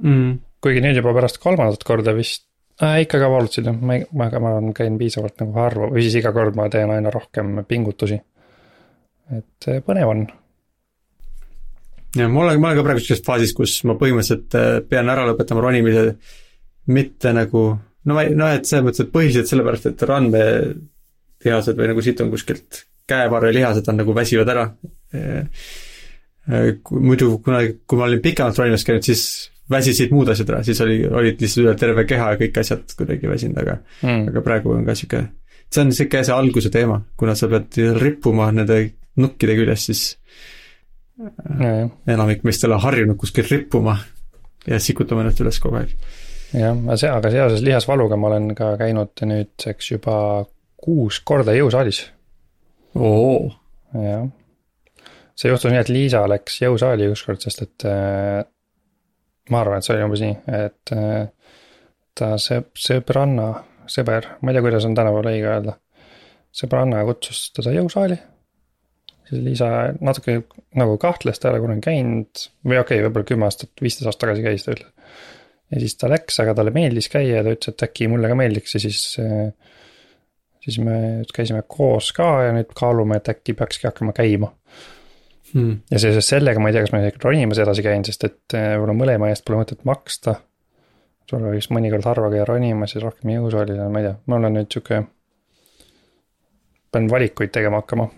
mm.. 0.00 0.38
kuigi 0.64 0.80
nüüd 0.80 0.96
juba 0.96 1.12
pärast 1.12 1.36
kolmandat 1.42 1.82
korda 1.84 2.14
vist 2.16 2.46
äh,, 2.80 3.02
ikka 3.02 3.20
ka 3.20 3.28
valutasid 3.28 3.68
jah, 3.68 3.76
ma, 3.76 3.98
ma, 4.16 4.30
aga 4.30 4.40
ma 4.40 4.52
käin 4.76 4.96
piisavalt 4.96 5.42
nagu 5.42 5.52
harva 5.60 5.90
või 5.92 6.06
siis 6.06 6.16
iga 6.22 6.32
kord 6.32 6.56
ma 6.56 6.70
teen 6.72 6.88
aina 6.94 7.12
rohkem 7.12 7.58
pingutusi. 7.68 8.16
et 9.36 9.68
äh, 9.68 9.82
põnev 9.84 10.14
on. 10.14 10.24
ja 12.16 12.30
ma 12.32 12.46
olen, 12.46 12.62
ma 12.64 12.70
olen 12.70 12.80
ka 12.80 12.86
praegu 12.88 13.04
sellises 13.04 13.26
faasis, 13.28 13.52
kus 13.60 13.76
ma 13.84 13.98
põhimõtteliselt 14.00 14.56
äh, 14.62 14.70
pean 14.88 15.12
ära 15.12 15.28
lõpetama 15.28 15.66
ronimise, 15.66 16.06
mitte 16.96 17.36
nagu 17.36 17.66
no 17.76 18.16
ma 18.16 18.24
ei, 18.24 18.32
noh, 18.32 18.56
et 18.56 18.64
selles 18.64 18.88
mõttes, 18.88 19.04
et 19.04 19.12
põhiliselt 19.12 19.52
sellepärast, 19.52 19.92
et 19.92 20.08
randmelihased 20.14 21.76
või 21.76 21.92
nagu 21.92 22.08
siit 22.08 22.24
on 22.24 22.32
kuskilt 22.32 22.86
käevarrelihased 23.06 23.88
on 23.88 24.00
nagu 24.00 24.14
väsivad 24.16 24.48
ära. 24.48 24.68
Muidu 26.92 27.38
kunagi, 27.44 27.78
kui 27.88 27.98
ma 27.98 28.08
olin 28.08 28.22
pikemalt 28.24 28.58
ronimas 28.60 28.84
käinud, 28.84 29.06
siis 29.06 29.50
väsisid 29.70 30.12
muud 30.12 30.28
asjad 30.28 30.50
ära, 30.52 30.62
siis 30.66 30.80
oli, 30.84 30.98
olid 31.08 31.40
lihtsalt 31.40 31.64
üle 31.64 31.74
terve 31.80 32.04
keha 32.08 32.34
ja 32.34 32.40
kõik 32.40 32.58
asjad 32.60 32.96
kuidagi 32.98 33.30
väsinud, 33.30 33.60
aga 33.62 33.78
mm., 34.02 34.26
aga 34.32 34.42
praegu 34.44 34.74
on 34.74 34.84
ka 34.84 34.96
sihuke, 34.98 35.22
see 35.72 35.84
on 35.84 35.94
sihuke 35.96 36.20
see 36.26 36.36
alguse 36.36 36.72
teema, 36.72 37.00
kuna 37.20 37.36
sa 37.38 37.48
pead 37.52 37.78
rippuma 38.00 38.50
nende 38.52 38.80
nukkide 39.20 39.56
küljes, 39.56 39.86
siis 39.88 40.02
ja, 41.16 41.88
enamik 42.12 42.44
meist 42.44 42.64
ei 42.64 42.70
ole 42.70 42.80
harjunud 42.82 43.18
kuskil 43.20 43.48
rippuma 43.48 43.96
ja 44.68 44.80
sikutama 44.80 45.24
ennast 45.24 45.40
üles 45.44 45.60
kogu 45.62 45.80
aeg. 45.80 45.96
jah, 46.52 46.76
aga 46.76 47.00
see, 47.00 47.14
aga 47.16 47.32
seoses 47.32 47.64
lihasvaluga 47.64 48.20
ma 48.20 48.32
olen 48.32 48.52
ka 48.58 48.74
käinud 48.80 49.24
nüüdseks 49.32 49.94
juba 49.94 50.16
kuus 50.84 51.22
korda 51.24 51.54
jõusaalis. 51.56 52.04
Jah, 53.96 54.26
see 55.38 55.50
juhtus 55.50 55.70
nii, 55.70 55.80
et 55.82 55.92
Liisa 55.92 56.24
läks 56.30 56.60
jõusaali 56.62 57.08
ükskord, 57.12 57.42
sest 57.44 57.64
et 57.66 57.86
äh, 57.90 58.42
ma 59.50 59.62
arvan, 59.62 59.80
et 59.80 59.86
see 59.86 59.94
oli 59.96 60.06
umbes 60.06 60.22
nii, 60.24 60.36
et 60.60 60.94
äh, 60.94 61.24
ta 62.16 62.34
sõb-, 62.40 62.70
sõbranna, 62.78 63.48
sõber, 63.90 64.30
ma 64.40 64.52
ei 64.52 64.56
tea, 64.56 64.64
kuidas 64.64 64.86
on 64.88 64.94
tänapäeval 64.96 65.32
õige 65.32 65.50
öelda. 65.50 65.76
sõbranna 66.54 67.02
kutsus 67.08 67.48
teda 67.56 67.74
jõusaali. 67.74 68.16
siis 69.28 69.42
Liisa 69.42 69.68
natuke 70.00 70.44
nagu 70.78 70.98
kahtles, 71.02 71.38
ta 71.38 71.48
ei 71.48 71.54
ole 71.54 71.64
kunagi 71.66 71.86
käinud 71.88 72.46
või 72.62 72.78
okei 72.78 73.00
okay,, 73.00 73.06
võib-olla 73.08 73.30
kümme 73.32 73.48
aastat, 73.48 73.72
viisteist 73.82 74.06
aastat 74.06 74.28
tagasi 74.28 74.46
käis 74.46 74.64
ta 74.64 74.74
üldse. 74.76 74.90
ja 75.74 75.80
siis 75.82 75.96
ta 75.98 76.12
läks, 76.12 76.38
aga 76.40 76.54
talle 76.54 76.74
meeldis 76.74 77.10
käia 77.10 77.40
ja 77.40 77.44
ta 77.44 77.56
ütles, 77.56 77.74
et 77.74 77.88
äkki 77.88 78.08
mulle 78.12 78.30
ka 78.30 78.38
meeldiks 78.38 78.78
ja 78.78 78.84
siis 78.86 79.00
äh, 79.18 79.50
siis 80.64 80.78
me 80.80 81.24
käisime 81.34 81.64
koos 81.68 82.12
ka 82.16 82.28
ja 82.46 82.52
nüüd 82.56 82.70
kaalume, 82.76 83.18
et 83.18 83.28
äkki 83.28 83.52
peakski 83.58 83.90
hakkama 83.90 84.14
käima 84.16 84.54
hmm.. 85.54 85.76
ja 85.90 86.00
seoses 86.02 86.28
sellega 86.28 86.62
ma 86.62 86.70
ei 86.70 86.76
tea, 86.76 86.84
kas 86.84 86.94
ma 86.94 87.02
ronimas 87.24 87.60
edasi 87.62 87.84
käin, 87.86 88.04
sest 88.06 88.26
et 88.28 88.56
eh, 88.58 88.74
võib-olla 88.74 88.96
mõlema 88.98 89.30
eest 89.30 89.46
pole 89.46 89.62
mõtet 89.62 89.84
maksta. 89.88 90.38
sul 91.30 91.46
võiks 91.46 91.70
mõnikord 91.72 92.06
harva 92.10 92.30
käia 92.32 92.44
ronimas 92.48 92.94
ja 92.94 93.02
rohkem 93.04 93.32
jõusaalis, 93.36 93.80
ma 93.88 94.02
ei 94.02 94.08
tea, 94.10 94.18
ma 94.26 94.38
olen 94.40 94.58
nüüd 94.58 94.70
sihuke. 94.72 95.02
pean 96.92 97.08
valikuid 97.10 97.50
tegema 97.54 97.82
hakkama. 97.82 98.08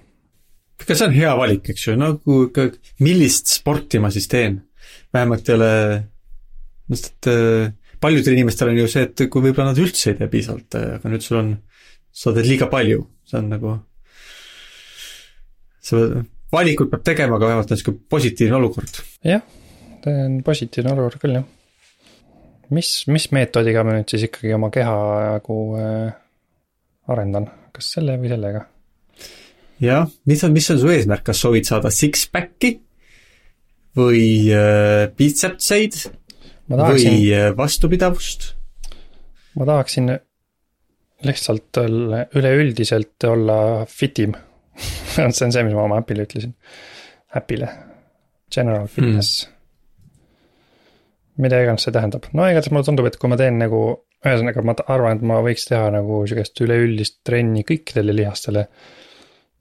ega 0.83 0.99
see 0.99 1.09
on 1.09 1.17
hea 1.17 1.33
valik, 1.39 1.73
eks 1.73 1.89
ju, 1.89 1.97
nagu 2.01 2.43
ikka, 2.49 2.69
millist 3.05 3.53
sporti 3.61 4.03
ma 4.03 4.11
siis 4.11 4.29
teen. 4.29 4.63
vähemalt 5.15 5.49
ei 5.49 5.59
ole, 5.59 5.73
sest 6.93 7.13
et 7.13 7.33
eh, 7.33 7.75
paljudel 8.01 8.37
inimestel 8.37 8.73
on 8.73 8.81
ju 8.83 8.89
see, 8.91 9.09
et 9.09 9.29
kui 9.31 9.45
võib-olla 9.45 9.73
nad 9.73 9.81
üldse 9.81 10.13
ei 10.13 10.19
tee 10.19 10.33
piisavalt, 10.33 10.79
eh, 10.79 10.97
aga 10.99 11.13
nüüd 11.13 11.25
sul 11.25 11.43
on 11.43 11.53
sa 12.17 12.33
teed 12.33 12.49
liiga 12.49 12.71
palju, 12.73 13.03
see 13.29 13.39
on 13.43 13.51
nagu, 13.53 13.75
sa 15.85 16.01
valikuid 16.53 16.91
peab 16.93 17.05
tegema, 17.07 17.39
aga 17.39 17.51
vähemalt 17.51 17.71
on 17.71 17.79
niisugune 17.79 18.03
positiivne 18.13 18.59
olukord. 18.61 19.03
jah, 19.27 19.43
see 20.05 20.25
on 20.27 20.39
positiivne 20.47 20.95
olukord 20.95 21.21
küll, 21.23 21.39
jah. 21.41 21.47
mis, 22.77 22.93
mis 23.11 23.29
meetodiga 23.35 23.85
ma 23.87 23.97
nüüd 23.99 24.11
siis 24.13 24.29
ikkagi 24.29 24.55
oma 24.57 24.71
keha 24.75 24.97
nagu 25.37 25.61
äh, 25.81 26.17
arendan, 27.13 27.51
kas 27.77 27.93
selle 27.97 28.19
või 28.23 28.33
sellega? 28.33 28.67
jah, 29.83 30.11
mis 30.31 30.45
on, 30.47 30.55
mis 30.57 30.71
on 30.75 30.83
su 30.83 30.93
eesmärk, 30.93 31.27
kas 31.27 31.43
soovid 31.43 31.69
saada 31.69 31.93
six-pack'i 31.95 32.77
või 33.97 34.27
äh, 34.55 35.09
biitsepseid 35.17 35.99
tahaksin, 36.71 37.11
või 37.11 37.35
äh, 37.35 37.51
vastupidavust? 37.59 38.53
ma 39.57 39.67
tahaksin 39.69 40.15
lihtsalt 41.27 41.81
üleüldiselt 42.37 43.25
olla 43.25 43.59
fit 43.89 44.21
im 44.21 44.35
see 45.15 45.25
on 45.25 45.53
see, 45.53 45.65
mis 45.65 45.75
ma 45.75 45.85
oma 45.87 46.01
äpile 46.03 46.27
ütlesin, 46.27 46.55
äpile, 47.37 47.69
general 48.53 48.89
fitness. 48.91 49.47
Mm.. 49.47 49.53
mida 51.45 51.61
iganes 51.61 51.85
see 51.85 51.93
tähendab, 51.93 52.29
no 52.33 52.47
igatahes 52.49 52.73
mulle 52.73 52.89
tundub, 52.89 53.09
et 53.11 53.19
kui 53.21 53.29
ma 53.29 53.37
teen 53.41 53.59
nagu, 53.61 53.83
ühesõnaga 54.25 54.65
ma 54.65 54.77
arvan, 54.93 55.19
et 55.19 55.27
ma 55.29 55.43
võiks 55.45 55.69
teha 55.69 55.91
nagu 55.95 56.23
sihukest 56.29 56.65
üleüldist 56.65 57.21
trenni 57.27 57.65
kõikidele 57.69 58.15
lihastele. 58.17 58.69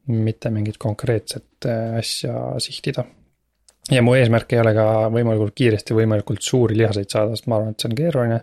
mitte 0.07 0.51
mingit 0.53 0.77
konkreetset 0.77 1.65
äh, 1.65 1.95
asja 1.97 2.59
sihtida. 2.61 3.05
ja 3.91 4.01
mu 4.01 4.13
eesmärk 4.15 4.53
ei 4.53 4.59
ole 4.61 4.73
ka 4.77 4.85
võimalikult 5.09 5.55
kiiresti 5.55 5.93
võimalikult 5.97 6.41
suuri 6.41 6.77
lihaseid 6.77 7.09
saada, 7.09 7.35
sest 7.35 7.47
ma 7.47 7.57
arvan, 7.57 7.71
et 7.71 7.79
see 7.79 7.89
on 7.89 7.95
keeruline. 7.95 8.39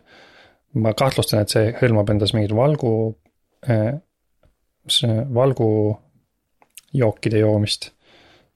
Ma 0.83 0.95
kahtlustan, 0.97 1.43
et 1.43 1.53
see 1.53 1.73
hõlmab 1.83 2.09
endas 2.11 2.33
mingit 2.33 2.55
valgu, 2.57 2.93
äh, 3.69 3.93
valgujookide 6.93 7.39
joomist. 7.39 7.91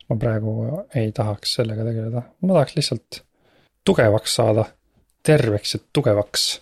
ma 0.09 0.17
praegu 0.17 0.85
ei 0.95 1.11
tahaks 1.13 1.57
sellega 1.57 1.83
tegeleda, 1.83 2.23
ma 2.43 2.53
tahaks 2.53 2.77
lihtsalt 2.77 3.23
tugevaks 3.85 4.37
saada, 4.39 4.65
terveks 5.23 5.75
ja 5.75 5.81
tugevaks. 5.93 6.61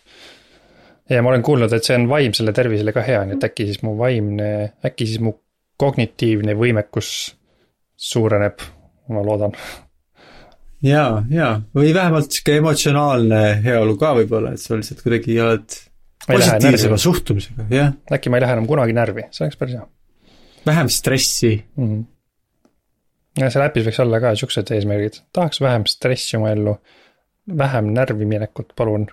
ja 1.11 1.23
ma 1.23 1.29
olen 1.29 1.43
kuulnud, 1.43 1.73
et 1.73 1.85
see 1.85 1.97
on 1.99 2.09
vaimsele 2.09 2.53
tervisele 2.53 2.93
ka 2.93 3.03
hea, 3.03 3.25
nii 3.25 3.37
et 3.37 3.45
äkki 3.45 3.67
siis 3.69 3.83
mu 3.83 3.99
vaimne, 3.99 4.73
äkki 4.85 5.07
siis 5.07 5.21
mu 5.21 5.35
kognitiivne 5.77 6.55
võimekus 6.57 7.35
suureneb, 7.97 8.63
ma 9.13 9.25
loodan. 9.27 9.53
jaa, 10.83 11.25
jaa, 11.31 11.59
või 11.75 11.93
vähemalt 11.95 12.31
sihuke 12.31 12.57
emotsionaalne 12.63 13.43
heaolu 13.65 13.99
ka 14.01 14.15
võib-olla, 14.21 14.55
et 14.55 14.63
sa 14.63 14.79
lihtsalt 14.79 15.05
kuidagi 15.05 15.37
oled 15.41 15.77
positiivsema 16.25 16.97
suhtumisega, 16.97 17.69
jah. 17.71 17.93
äkki 18.13 18.33
ma 18.33 18.41
ei 18.41 18.47
lähe 18.47 18.57
enam 18.57 18.71
kunagi 18.71 18.97
närvi, 18.97 19.29
see 19.31 19.45
oleks 19.45 19.61
päris 19.61 19.77
hea 19.77 19.85
vähem 20.66 20.88
stressi. 20.88 21.64
mm. 21.77 21.88
-hmm. 21.88 22.05
ja 23.40 23.50
seal 23.50 23.66
äpis 23.66 23.87
võiks 23.87 24.00
olla 24.03 24.20
ka 24.20 24.35
siuksed 24.38 24.70
eesmärgid, 24.70 25.20
tahaks 25.33 25.61
vähem 25.61 25.87
stressi 25.90 26.37
oma 26.37 26.50
ellu, 26.55 26.77
vähem 27.59 27.92
närvi 27.94 28.24
minekut, 28.24 28.72
palun. 28.77 29.07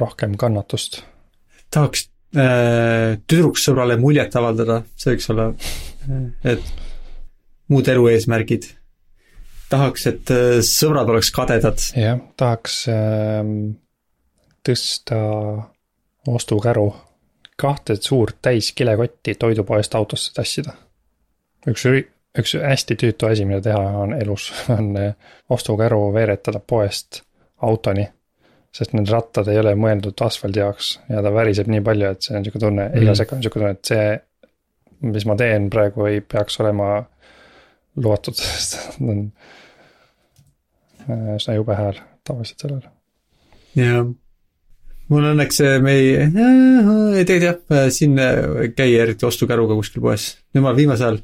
rohkem 0.00 0.36
kannatust. 0.36 1.02
tahaks 1.70 2.10
äh, 2.36 3.18
tüdruksõbrale 3.26 3.96
muljet 3.96 4.36
avaldada, 4.36 4.82
see 4.96 5.14
võiks 5.14 5.30
olla, 5.30 5.52
et 6.52 6.72
muud 7.68 7.88
elu 7.88 8.08
eesmärgid. 8.08 8.74
tahaks, 9.70 10.06
et 10.06 10.30
äh, 10.30 10.60
sõbrad 10.60 11.08
oleks 11.08 11.30
kadedad. 11.30 11.78
jah, 11.96 12.20
tahaks 12.36 12.86
ähm, 12.88 13.78
tõsta 14.64 15.18
ostukäru 16.26 16.92
kahte 17.58 17.96
suurt 18.00 18.36
täis 18.42 18.72
kilekotti 18.72 19.34
toidupoest 19.34 19.94
autosse 19.94 20.32
tassida. 20.34 20.72
üks, 21.68 21.84
üks 22.38 22.54
hästi 22.54 22.96
tüütu 23.00 23.26
asi, 23.26 23.44
mida 23.48 23.60
teha 23.64 23.80
on 24.04 24.14
elus, 24.14 24.52
on 24.76 24.92
äh, 24.96 25.32
ostukäru 25.50 26.12
veeretada 26.14 26.60
poest 26.60 27.22
autoni. 27.62 28.08
sest 28.72 28.92
need 28.92 29.08
rattad 29.10 29.48
ei 29.48 29.58
ole 29.58 29.72
mõeldud 29.74 30.20
asfaldi 30.22 30.60
jaoks 30.60 30.90
ja 31.08 31.22
ta 31.24 31.32
väriseb 31.34 31.70
nii 31.72 31.80
palju, 31.82 32.10
et 32.12 32.22
see 32.22 32.36
on 32.36 32.44
sihuke 32.46 32.60
tunne 32.62 32.84
mm, 32.88 33.02
iga 33.02 33.14
sekund 33.18 33.42
sihuke 33.42 33.58
tunne, 33.58 33.74
et 33.74 33.90
see, 33.90 34.08
mis 35.08 35.26
ma 35.26 35.36
teen 35.40 35.70
praegu, 35.72 36.04
ei 36.06 36.20
peaks 36.20 36.60
olema 36.62 36.92
lubatud, 37.96 38.38
sest 38.44 38.78
ta 38.78 38.94
on 39.02 39.26
äh, 41.08 41.34
üsna 41.40 41.58
jube 41.58 41.74
hääl 41.80 41.98
tavaliselt 42.28 42.66
sellel. 42.66 42.88
jah 43.74 44.06
mul 45.12 45.30
õnneks 45.30 45.60
me 45.84 45.94
ei, 45.96 46.10
ei 47.20 47.24
tegelikult 47.28 47.72
jah, 47.74 47.88
siin 47.94 48.18
ei 48.20 48.72
käi 48.76 48.94
eriti 49.00 49.26
ostukäruga 49.28 49.76
kuskil 49.78 50.04
poes, 50.04 50.30
olen 50.70 50.78
viimasel 50.78 51.08
ajal 51.08 51.20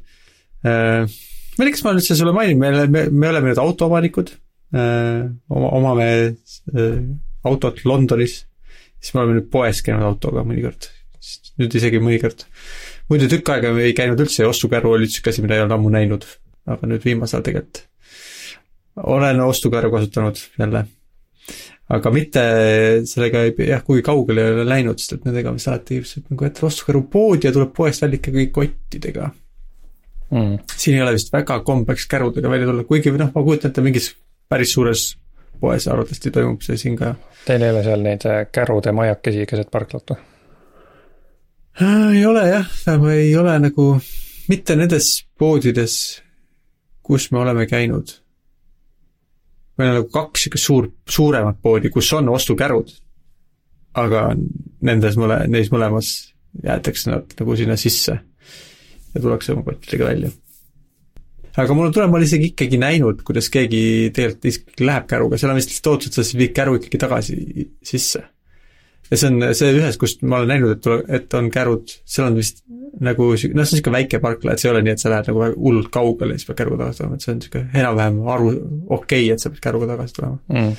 äh,. 0.64 1.20
ma 1.58 1.64
ei 1.64 1.68
tea, 1.68 1.74
kas 1.76 1.84
ma 1.86 1.94
üldse 1.96 2.16
sulle 2.18 2.34
mainin, 2.36 2.60
me, 2.60 2.86
me, 2.88 3.04
me 3.10 3.30
oleme 3.30 3.52
nüüd 3.52 3.60
autoomanikud 3.62 4.34
äh,. 4.74 5.28
oma, 5.52 5.72
omame 5.80 6.08
äh, 6.32 6.98
autot 7.44 7.84
Londonis. 7.84 8.42
siis 9.00 9.14
me 9.14 9.22
oleme 9.22 9.40
nüüd 9.40 9.50
poes 9.52 9.82
käinud 9.84 10.06
autoga 10.08 10.46
mõnikord, 10.48 10.88
nüüd 11.60 11.76
isegi 11.80 12.00
mõnikord. 12.02 12.46
muidu 13.12 13.28
tükk 13.32 13.56
aega 13.56 13.74
me 13.76 13.88
ei 13.88 13.96
käinud 13.96 14.20
üldse 14.24 14.44
ja 14.44 14.52
ostukäru 14.52 14.96
oli 14.96 15.10
sihuke 15.10 15.34
asi, 15.34 15.44
mida 15.44 15.58
ei 15.58 15.66
olnud 15.66 15.78
ammu 15.78 15.92
näinud. 15.92 16.24
aga 16.64 16.88
nüüd 16.88 17.04
viimasel 17.04 17.40
ajal 17.40 17.50
tegelikult 17.50 17.88
olen 18.96 19.40
ostukäru 19.40 19.90
kasutanud 19.90 20.36
jälle 20.58 20.84
aga 21.92 22.10
mitte 22.14 22.42
sellega 23.08 23.44
ei 23.44 23.68
jah, 23.68 23.82
kuigi 23.84 24.04
kaugele 24.06 24.44
ei 24.44 24.54
ole 24.56 24.64
läinud, 24.68 25.00
sest 25.00 25.18
et 25.18 25.26
nendega 25.28 25.52
me 25.52 25.60
alati 25.60 26.00
nagu 26.30 26.46
jätta 26.46 26.66
ostukäru 26.68 27.02
poodi 27.12 27.48
ja 27.48 27.52
tuleb 27.52 27.74
poest 27.76 28.02
välja 28.02 28.20
ikkagi 28.20 28.46
kottidega 28.54 29.28
mm.. 30.30 30.58
siin 30.76 30.96
ei 30.96 31.02
ole 31.02 31.12
vist 31.18 31.32
väga 31.32 31.60
kombeks 31.60 32.06
kärudega 32.08 32.50
välja 32.50 32.70
tulla, 32.70 32.86
kuigi 32.88 33.12
noh, 33.12 33.30
ma 33.34 33.44
kujutan 33.44 33.72
ette, 33.72 33.84
mingis 33.84 34.14
päris 34.48 34.72
suures 34.72 35.04
poes 35.60 35.88
arvatavasti 35.88 36.32
toimub 36.34 36.64
see 36.64 36.76
siin 36.80 36.96
ka. 36.98 37.14
Teil 37.44 37.62
ei 37.62 37.72
ole 37.72 37.84
seal 37.84 38.02
neid 38.04 38.24
äh, 38.28 38.42
kärude 38.52 38.92
majakesi 38.96 39.46
keset 39.48 39.70
parklat 39.72 40.14
või? 40.14 40.24
ei 41.84 42.24
ole 42.26 42.48
jah, 42.48 42.74
ei 43.12 43.32
ole 43.36 43.58
nagu, 43.60 43.88
mitte 44.48 44.76
nendes 44.78 45.14
poodides, 45.38 45.96
kus 47.04 47.32
me 47.32 47.42
oleme 47.44 47.66
käinud 47.68 48.23
meil 49.78 49.90
on 49.90 49.98
nagu 50.00 50.10
kaks 50.12 50.46
siukest 50.46 50.68
suur, 50.68 50.88
suuremat 51.10 51.58
poodi, 51.62 51.90
kus 51.90 52.12
on 52.16 52.28
ostukärud. 52.34 52.92
aga 53.94 54.28
nendes 54.82 55.14
mõle, 55.14 55.44
neis 55.46 55.68
mõlemas 55.70 56.08
jäetakse 56.64 57.12
nad 57.12 57.34
nagu 57.38 57.56
sinna 57.56 57.76
sisse 57.78 58.16
ja 59.14 59.20
tullakse 59.20 59.52
oma 59.52 59.62
kottidega 59.62 60.08
välja. 60.08 60.30
aga 61.56 61.74
mul 61.74 61.86
on 61.86 61.94
tunne, 61.94 62.08
ma 62.10 62.18
olen 62.18 62.26
isegi 62.26 62.50
ikkagi 62.52 62.78
näinud, 62.82 63.22
kuidas 63.26 63.50
keegi 63.54 64.10
tegelikult 64.14 64.50
ikkagi 64.50 64.88
läheb 64.88 65.06
käruga, 65.10 65.38
seal 65.38 65.54
on 65.54 65.60
vist 65.60 65.90
ootus, 65.90 66.10
et 66.10 66.18
sa 66.18 66.38
viid 66.38 66.54
käru 66.56 66.78
ikkagi 66.80 66.98
tagasi 66.98 67.68
sisse. 67.86 68.24
Ja 69.10 69.18
see 69.20 69.30
on 69.30 69.44
see 69.56 69.74
ühes, 69.76 69.98
kust 70.00 70.24
ma 70.24 70.40
olen 70.40 70.54
näinud, 70.54 70.74
et 70.78 71.14
et 71.20 71.36
on 71.38 71.50
kärud, 71.52 71.92
seal 72.08 72.30
on 72.30 72.38
vist 72.38 72.62
nagu 73.04 73.30
noh, 73.32 73.38
see 73.38 73.50
on 73.52 73.62
niisugune 73.62 73.98
väike 73.98 74.20
parkla, 74.22 74.54
et 74.54 74.62
see 74.62 74.68
ei 74.68 74.74
ole 74.74 74.82
nii, 74.86 74.96
et 74.96 75.02
sa 75.02 75.12
lähed 75.12 75.30
nagu 75.30 75.48
hullult 75.54 75.90
kaugele 75.94 76.34
ja 76.34 76.40
siis 76.40 76.48
pead 76.50 76.60
käruga 76.62 76.84
tagasi 76.84 77.00
tulema, 77.00 77.16
et 77.16 77.24
see 77.24 77.32
on 77.32 77.40
niisugune 77.40 77.80
enam-vähem 77.82 78.20
aru, 78.34 78.50
okei 78.52 78.98
okay,, 78.98 79.30
et 79.34 79.42
sa 79.42 79.52
pead 79.52 79.64
käruga 79.64 79.88
tagasi 79.92 80.18
tulema 80.18 80.38
mm.. 80.52 80.76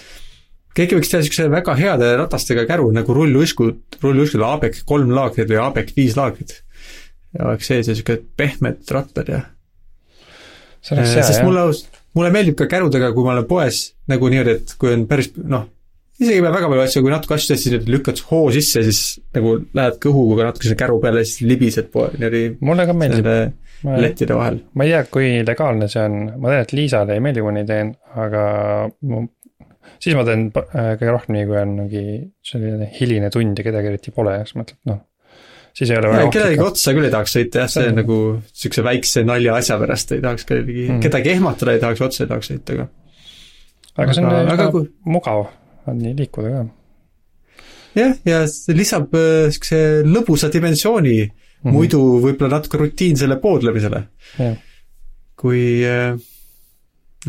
keegi 0.79 0.99
võiks 0.99 1.11
teha 1.11 1.23
niisuguse 1.23 1.49
väga 1.53 1.75
heade 1.79 2.13
ratastega 2.21 2.67
käru 2.69 2.87
nagu 2.95 3.17
rulluiskud, 3.17 3.99
rulluiskud 4.03 4.45
ABEC 4.47 4.81
kolm 4.87 5.11
laagrit 5.15 5.51
või 5.51 5.59
ABEC 5.65 5.91
viis 5.97 6.15
laagrit. 6.19 6.57
ja 7.35 7.49
oleks 7.49 7.69
sees 7.71 7.89
ja 7.89 7.95
niisugune 7.95 8.23
pehmed 8.39 8.95
rattad 8.95 9.31
ja 9.31 9.43
see 10.81 10.97
oleks 10.97 11.13
hea, 11.17 11.27
sest 11.27 11.41
jah. 11.41 11.47
mulle, 11.49 11.67
mulle 12.15 12.33
meeldib 12.33 12.57
ka 12.61 12.69
kärudega, 12.71 13.11
kui 13.13 13.27
ma 13.27 13.35
olen 13.35 13.49
poes 13.49 13.85
nagu 14.11 14.31
niimoodi, 14.31 14.59
et 14.61 14.75
kui 14.79 14.93
on 14.95 15.07
päris 15.09 15.33
noh, 15.41 15.67
isegi 16.19 16.37
ei 16.37 16.43
pea 16.45 16.51
väga 16.55 16.69
palju 16.71 16.83
asju, 16.85 17.01
kui 17.05 17.11
natuke 17.13 17.35
asju 17.35 17.49
teed, 17.51 17.61
siis 17.63 17.73
nüüd 17.75 17.89
lükkad 17.97 18.21
hoo 18.29 18.43
sisse 18.55 18.83
siis 18.87 18.99
nagu 19.35 19.55
lähed 19.77 19.97
kõhuga 20.05 20.47
natuke 20.49 20.67
sinna 20.69 20.79
käru 20.79 20.99
peale 21.03 21.23
siis 21.27 21.41
libised 21.49 21.89
poe 21.93 22.09
niimoodi 22.15 22.43
mulle 22.65 22.85
ka 22.89 22.93
meeldib. 22.97 23.27
lettide 23.85 24.33
vahel. 24.37 24.61
ma 24.73 24.85
ei 24.87 24.93
tea, 24.93 25.01
kui 25.11 25.31
legaalne 25.45 25.87
see 25.91 26.03
on, 26.07 26.13
ma 26.41 26.49
tean, 26.53 26.61
et 26.65 26.71
Liisale 26.77 27.17
ei 27.17 27.23
meeldi, 27.25 27.41
kui 27.43 27.51
ma 27.51 27.57
nii 27.59 27.67
teen, 27.69 27.91
aga 28.23 28.43
mu, 29.11 29.25
siis 30.01 30.15
ma 30.17 30.23
teen 30.25 30.47
äh, 30.55 30.93
kõige 31.01 31.11
rohkem 31.17 31.35
nii, 31.35 31.43
kui 31.49 31.59
on 31.59 31.75
mingi 31.81 32.05
selline 32.47 32.87
hiline 32.95 33.29
tund 33.35 33.59
ja 33.59 33.65
kedagi 33.67 33.91
eriti 33.91 34.13
pole 34.15 34.37
ja 34.39 34.45
siis 34.47 34.55
mõtled, 34.61 34.79
noh. 34.89 35.01
siis 35.75 35.91
ei 35.91 35.99
ole 35.99 36.13
väga 36.13 36.31
kellelegi 36.33 36.61
ohtlik. 36.63 36.71
otsa 36.71 36.95
küll 36.95 37.09
ei 37.09 37.13
tahaks 37.13 37.35
sõita 37.37 37.61
jah, 37.65 37.69
see 37.75 37.89
on 37.91 37.99
nagu 37.99 38.17
niisuguse 38.39 38.85
väikse 38.87 39.25
nalja 39.27 39.59
asja 39.59 39.77
pärast 39.83 40.15
ei 40.15 40.23
tahaks 40.23 40.47
kellelegi 40.49 40.87
Mm. 40.89 41.03
kedagi 41.03 41.33
ehmatada 41.35 41.75
ei 41.75 41.83
tahaks, 41.83 42.01
otsa 42.07 42.23
ei 42.23 42.31
tahaks 42.31 42.49
sõita, 42.53 42.79
aga 42.79 42.87
aga 44.05 44.13
see 44.17 44.23
on 44.25 44.49
väga 44.55 44.71
kui- 44.71 44.87
mugav, 45.05 45.45
on 45.87 46.01
nii 46.01 46.13
liikuda 46.17 46.51
ka. 46.53 46.65
jah, 47.95 48.13
ja 48.25 48.43
see 48.51 48.77
lisab 48.77 49.13
niisuguse 49.15 49.81
lõbusa 50.05 50.51
dimensiooni 50.53 51.17
mm. 51.25 51.31
-hmm. 51.31 51.75
muidu 51.75 52.01
võib-olla 52.23 52.57
natuke 52.59 52.81
rutiinsele 52.81 53.39
poodlemisele. 53.43 54.05
kui 55.35 55.65
äh, 55.85 56.15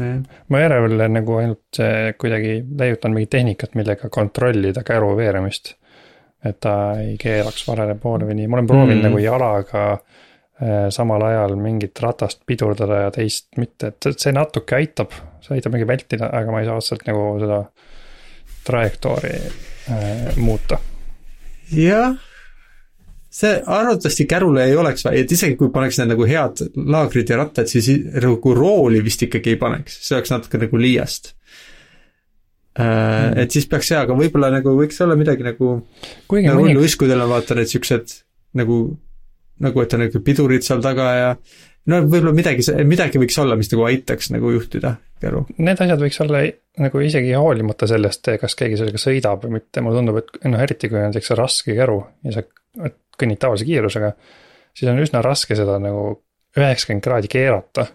jah, 0.01 0.21
ma 0.53 0.61
järel 0.63 1.01
nagu 1.13 1.41
ainult 1.41 1.81
äh, 1.83 2.13
kuidagi 2.19 2.61
leiutan 2.79 3.15
mingit 3.17 3.33
tehnikat, 3.37 3.75
millega 3.79 4.11
kontrollida 4.13 4.85
käru 4.87 5.15
veeremist. 5.19 5.75
et 6.45 6.61
ta 6.61 6.73
ei 7.01 7.17
keeraks 7.19 7.65
valele 7.67 7.97
poole 7.99 8.27
või 8.29 8.37
nii, 8.39 8.47
ma 8.47 8.59
olen 8.59 8.67
proovinud 8.69 9.01
mm. 9.01 9.07
Nagu 9.09 9.19
jalaga 9.19 9.85
äh, 9.97 10.89
samal 10.95 11.25
ajal 11.27 11.57
mingit 11.59 11.99
ratast 12.03 12.45
pidurdada 12.47 13.01
ja 13.07 13.11
teist 13.11 13.49
mitte, 13.59 13.91
et 13.91 13.97
see- 14.05 14.19
see 14.27 14.35
natuke 14.37 14.77
aitab, 14.77 15.17
see 15.43 15.57
aitab 15.57 15.75
mingi 15.75 15.89
vältida, 15.89 16.29
aga 16.31 16.53
ma 16.53 16.61
ei 16.63 16.69
saa 16.69 16.77
otseselt 16.79 17.07
nagu 17.09 17.25
seda 17.43 17.65
trajektoori 18.67 19.35
äh, 19.91 20.37
muuta. 20.37 20.79
jah, 21.73 22.17
see 23.31 23.55
arvatavasti 23.61 24.27
kärule 24.31 24.67
ei 24.69 24.77
oleks 24.77 25.07
vaja, 25.07 25.23
et 25.23 25.33
isegi 25.33 25.59
kui 25.61 25.73
paneks 25.75 26.01
need 26.01 26.13
nagu 26.15 26.29
head 26.29 26.63
laagrid 26.77 27.31
ja 27.33 27.41
rattad, 27.41 27.71
siis 27.71 27.91
nagu 28.23 28.55
rooli 28.55 29.03
vist 29.05 29.27
ikkagi 29.27 29.55
ei 29.55 29.61
paneks, 29.61 29.99
see 30.07 30.19
oleks 30.19 30.35
natuke 30.35 30.61
nagu 30.63 30.81
liiast 30.81 31.33
mm.. 32.79 33.39
et 33.43 33.57
siis 33.57 33.67
peaks 33.71 33.91
jaa, 33.93 34.05
aga 34.07 34.17
võib-olla 34.19 34.53
nagu 34.55 34.77
võiks 34.79 35.01
olla 35.05 35.19
midagi 35.19 35.47
nagu 35.47 35.73
nagu 35.79 36.39
mõni, 36.61 36.75
rulluiskudel 36.75 37.25
on 37.25 37.33
vaata 37.35 37.59
need 37.59 37.73
siuksed 37.73 38.19
nagu, 38.57 38.81
nagu 39.63 39.83
et 39.83 39.97
on 39.97 40.07
nagu 40.07 40.23
pidurid 40.25 40.67
seal 40.67 40.85
taga 40.85 41.11
ja 41.17 41.31
no 41.91 42.01
võib-olla 42.05 42.35
midagi, 42.37 42.65
midagi 42.89 43.21
võiks 43.23 43.39
olla, 43.43 43.57
mis 43.59 43.71
nagu 43.73 43.87
aitaks 43.89 44.31
nagu 44.35 44.53
juhtida 44.55 44.97
käru. 45.23 45.45
need 45.59 45.83
asjad 45.83 46.03
võiks 46.03 46.21
olla 46.25 46.43
nagu 46.83 47.03
isegi 47.05 47.35
hoolimata 47.37 47.89
sellest, 47.91 48.33
kas 48.41 48.57
keegi 48.59 48.79
sellega 48.81 49.01
sõidab 49.01 49.47
või 49.47 49.59
mitte, 49.59 49.85
mulle 49.85 50.01
tundub, 50.01 50.21
et 50.21 50.49
noh, 50.51 50.63
eriti 50.63 50.91
kui 50.93 51.01
on 51.01 51.15
siukse 51.15 51.39
raske 51.39 51.77
käru 51.77 52.01
ja 52.27 52.37
sa 52.37 52.47
kõnnid 53.17 53.41
tavalise 53.41 53.67
kiirusega, 53.69 54.13
siis 54.77 54.91
on 54.93 55.01
üsna 55.01 55.23
raske 55.25 55.57
seda 55.59 55.79
nagu 55.83 56.09
üheksakümmend 56.57 57.05
kraadi 57.05 57.31
keerata. 57.33 57.87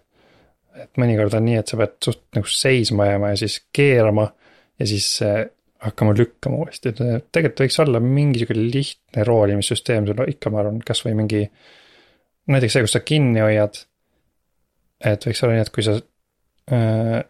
et 0.81 0.97
mõnikord 0.97 1.33
on 1.35 1.43
nii, 1.45 1.57
et 1.59 1.67
sa 1.67 1.77
pead 1.77 1.97
suht 2.03 2.21
nagu 2.37 2.47
seisma 2.47 3.09
jääma 3.09 3.33
ja 3.33 3.41
siis 3.41 3.57
keerama 3.75 4.29
ja 4.79 4.87
siis 4.87 5.07
äh, 5.25 5.43
hakkama 5.83 6.13
lükkama 6.17 6.61
uuesti, 6.63 6.93
et 6.93 7.01
äh, 7.03 7.19
tegelikult 7.27 7.65
võiks 7.65 7.79
olla 7.83 8.01
mingi 8.03 8.41
sihuke 8.41 8.55
lihtne 8.57 9.25
roolimissüsteem 9.27 10.07
sul 10.07 10.23
ikka, 10.27 10.53
ma 10.53 10.61
arvan, 10.63 10.79
kasvõi 10.85 11.13
mingi. 11.17 11.43
Näiteks 12.47 12.77
see, 12.77 12.85
kus 12.85 12.95
sa 12.97 13.03
kinni 13.05 13.43
hoiad. 13.43 13.83
et 15.05 15.25
võiks 15.25 15.43
olla 15.43 15.57
nii, 15.57 15.65
et 15.65 15.73
kui 15.73 15.85
sa 15.85 15.97
äh, 16.71 17.21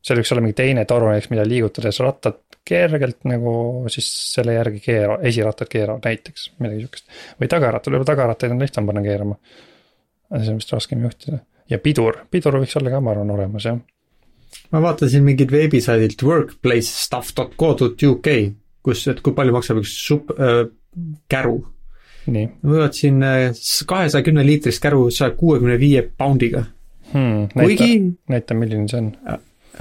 seal 0.00 0.20
võiks 0.20 0.32
olla 0.34 0.44
mingi 0.44 0.58
teine 0.58 0.84
toru 0.88 1.10
näiteks, 1.10 1.30
mida 1.32 1.44
liigutades 1.46 2.00
rattad 2.04 2.38
kergelt 2.70 3.24
nagu 3.26 3.52
siis 3.90 4.08
selle 4.34 4.54
järgi 4.54 4.80
keera, 4.84 5.16
esirattad 5.26 5.68
keeravad 5.70 6.06
näiteks, 6.06 6.50
midagi 6.62 6.84
sihukest. 6.84 7.06
või 7.40 7.48
tagarattad, 7.50 7.92
võib-olla 7.92 8.12
tagarattaid 8.12 8.54
on 8.54 8.62
lihtsam 8.62 8.86
panna 8.86 9.02
keerama. 9.04 9.34
see 10.36 10.52
on 10.52 10.60
vist 10.60 10.72
raskem 10.72 11.02
juhtida 11.02 11.38
ja 11.70 11.78
pidur, 11.82 12.14
pidur 12.30 12.58
võiks 12.60 12.76
olla 12.78 12.90
ka, 12.94 13.00
ma 13.02 13.10
arvan, 13.14 13.32
olemas 13.34 13.64
jah. 13.66 13.78
ma 14.74 14.78
vaatasin 14.84 15.24
mingit 15.26 15.50
veebisaidilt 15.52 16.20
workplacestuff.co.uk, 16.26 18.28
kus, 18.86 19.00
et 19.12 19.20
kui 19.24 19.32
palju 19.36 19.52
maksab 19.56 19.76
üks 19.82 19.92
sup- 20.06 20.34
äh,, 20.36 20.64
käru. 21.30 21.56
Nii 22.32 22.48
müüvad 22.66 22.96
siin 22.96 23.22
kahesaja 23.86 24.24
kümne 24.26 24.46
liitrist 24.46 24.82
käru 24.82 25.08
saja 25.14 25.34
kuuekümne 25.38 25.78
viie 25.80 26.02
poundiga 26.02 26.64
hmm,. 27.12 27.48
kuigi 27.54 27.92
näita, 28.30 28.54
milline 28.54 28.88
see 28.90 29.00
on. 29.02 29.12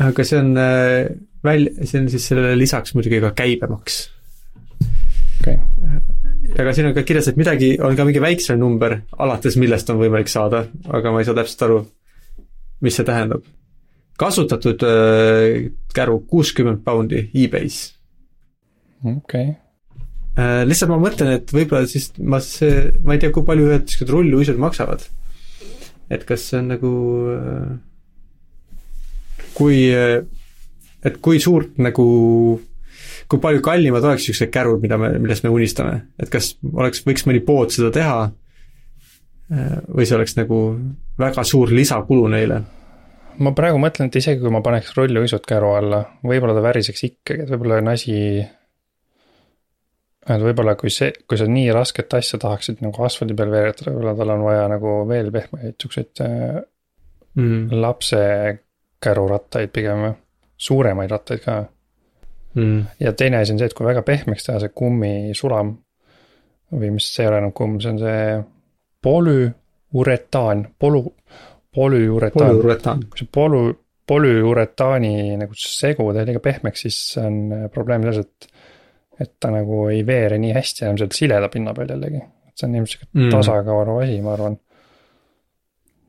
aga 0.09 0.25
see 0.25 0.39
on 0.39 0.55
äh, 0.57 1.09
väl-, 1.43 1.69
see 1.83 2.01
on 2.01 2.09
siis 2.09 2.27
sellele 2.31 2.57
lisaks 2.57 2.95
muidugi 2.95 3.21
ka 3.23 3.31
käibemaks. 3.37 3.99
okei 5.41 5.55
okay. 5.55 6.63
aga 6.63 6.73
siin 6.73 6.89
on 6.89 6.97
ka 6.97 7.05
kirjas, 7.07 7.29
et 7.31 7.39
midagi, 7.39 7.75
on 7.81 7.95
ka 7.95 8.07
mingi 8.07 8.23
väiksem 8.23 8.59
number, 8.59 8.99
alates 9.17 9.57
millest 9.61 9.89
on 9.93 10.01
võimalik 10.01 10.31
saada, 10.31 10.65
aga 10.89 11.13
ma 11.13 11.21
ei 11.21 11.29
saa 11.29 11.37
täpselt 11.37 11.65
aru, 11.69 11.79
mis 12.85 12.99
see 12.99 13.07
tähendab. 13.07 13.47
kasutatud 14.19 14.83
äh, 14.83 15.71
käru 15.95 16.19
kuuskümmend 16.27 16.83
poundi 16.83 17.29
e-base. 17.33 17.95
okei 19.05 19.17
okay. 19.17 19.57
Äh,. 20.39 20.63
lihtsalt 20.67 20.93
ma 20.93 20.99
mõtlen, 21.01 21.35
et 21.39 21.53
võib-olla 21.55 21.89
siis 21.89 22.09
ma 22.19 22.39
see, 22.43 22.89
ma 23.03 23.15
ei 23.15 23.21
tea, 23.23 23.33
kui 23.35 23.45
palju 23.47 23.67
ühed 23.69 23.85
niisugused 23.85 24.15
rulluisud 24.15 24.61
maksavad. 24.61 25.05
et 26.09 26.25
kas 26.25 26.47
see 26.49 26.61
on 26.61 26.73
nagu 26.73 26.93
äh, 27.35 27.69
kui 29.57 29.83
äh, 29.93 30.23
et 31.05 31.21
kui 31.23 31.39
suurt 31.43 31.77
nagu, 31.79 32.05
kui 33.29 33.39
palju 33.39 33.63
kallimad 33.63 34.03
oleks 34.03 34.25
niisugused 34.25 34.51
kärud, 34.53 34.81
mida 34.83 34.99
me, 34.99 35.13
millest 35.21 35.45
me 35.45 35.53
unistame, 35.53 35.95
et 36.19 36.31
kas 36.31 36.53
oleks, 36.73 37.05
võiks 37.07 37.27
mõni 37.29 37.43
pood 37.45 37.71
seda 37.75 37.91
teha 37.95 38.19
või 39.49 40.05
see 40.05 40.17
oleks 40.17 40.35
nagu 40.37 40.59
väga 41.19 41.45
suur 41.47 41.71
lisakulu 41.73 42.27
neile? 42.29 42.61
ma 43.39 43.53
praegu 43.55 43.79
mõtlen, 43.79 44.09
et 44.09 44.17
isegi 44.19 44.41
kui 44.41 44.51
ma 44.51 44.59
paneks 44.59 44.91
rulluisud 44.97 45.45
käru 45.47 45.71
alla, 45.77 46.01
võib-olla 46.27 46.57
ta 46.57 46.63
väriseks 46.65 47.05
ikkagi, 47.07 47.45
et 47.45 47.51
võib-olla 47.53 47.77
on 47.79 47.91
asi 47.93 48.15
et 50.37 50.45
võib-olla 50.45 50.75
kui 50.79 50.91
see, 50.93 51.11
kui 51.27 51.39
sa 51.39 51.47
nii 51.49 51.71
rasket 51.75 52.13
asja 52.19 52.39
tahaksid 52.41 52.83
nagu 52.85 53.05
asfaldi 53.05 53.37
peal 53.37 53.51
veeretada, 53.53 53.93
võib-olla 53.93 54.15
tal 54.19 54.33
on 54.35 54.45
vaja 54.45 54.67
nagu 54.71 54.95
veel 55.09 55.31
pehmeid 55.33 55.75
siukseid 55.81 56.23
mm. 56.23 57.81
lapse 57.81 58.23
kärurattaid 59.01 59.73
pigem 59.73 60.05
või 60.05 60.15
suuremaid 60.59 61.11
rattaid 61.13 61.43
ka 61.43 61.59
mm.. 62.55 62.79
ja 62.99 63.13
teine 63.17 63.41
asi 63.41 63.55
on 63.55 63.61
see, 63.61 63.69
et 63.71 63.77
kui 63.77 63.87
väga 63.87 64.03
pehmeks 64.07 64.47
teha 64.47 64.61
see 64.63 64.73
kummisulam 64.75 65.75
või 66.75 66.93
mis, 66.95 67.09
see 67.13 67.25
ei 67.25 67.31
ole 67.31 67.41
enam 67.41 67.53
kumm, 67.55 67.79
see 67.81 67.93
on 67.93 68.01
see 68.01 68.23
polüuretaan, 69.01 70.65
polu, 70.79 71.03
polüuretaan. 71.75 72.57
polüuretaan. 72.57 73.05
kui 73.09 73.23
see 73.23 73.31
polü, 73.33 73.63
polüuretaani 74.09 75.37
nagu 75.39 75.57
segu 75.57 76.09
teha 76.13 76.27
liiga 76.27 76.43
pehmeks, 76.43 76.85
siis 76.85 76.99
on 77.21 77.69
probleem 77.73 78.05
selles, 78.05 78.27
et 78.27 78.58
et 79.19 79.35
ta 79.39 79.51
nagu 79.51 79.87
ei 79.91 80.05
veere 80.07 80.37
nii 80.41 80.53
hästi 80.55 80.85
enam 80.85 80.97
sealt 81.01 81.17
sileda 81.17 81.49
pinna 81.51 81.73
peal 81.73 81.93
jällegi. 81.95 82.21
see 82.55 82.67
on 82.67 82.75
ilmselt 82.75 83.05
sihuke 83.05 83.19
mm. 83.19 83.29
tasakaalu 83.35 83.97
asi, 84.03 84.19
ma 84.21 84.33
arvan. 84.33 84.57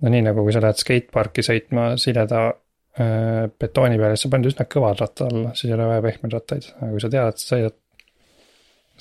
no 0.01 0.15
nii 0.15 0.27
nagu 0.29 0.47
kui 0.47 0.53
sa 0.55 0.63
lähed 0.65 0.83
skateparki 0.83 1.47
sõitma 1.47 1.93
sileda 2.01 2.49
Äh, 2.99 3.47
betooni 3.59 3.99
peale, 4.01 4.17
siis 4.17 4.27
sa 4.27 4.33
paned 4.33 4.51
üsna 4.51 4.65
kõvad 4.67 4.99
rattad 4.99 5.29
alla, 5.31 5.53
siis 5.55 5.69
ei 5.71 5.77
ole 5.77 5.85
vaja 5.87 6.03
pehmeid 6.03 6.33
rattaid, 6.35 6.65
aga 6.81 6.89
kui 6.91 7.03
sa 7.05 7.11
tead, 7.13 7.29
et 7.31 7.39
sa 7.39 7.47
sõidad, 7.53 7.77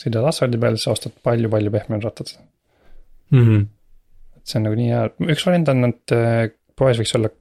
sõidad 0.04 0.28
asfaldi 0.30 0.60
peal, 0.62 0.78
siis 0.78 0.86
sa 0.86 0.94
ostad 0.94 1.16
palju-palju 1.26 1.72
pehmed 1.74 2.06
rattad 2.06 2.30
mm. 2.38 3.42
-hmm. 3.42 3.66
et 4.38 4.52
see 4.52 4.60
on 4.60 4.66
nagu 4.68 4.78
nii 4.78 4.92
hea, 4.94 5.02
üks 5.34 5.48
variant 5.48 5.72
on, 5.74 5.90
et 5.90 6.14
äh, 6.14 6.44
poes 6.78 7.02
võiks 7.02 7.16
olla 7.18 7.34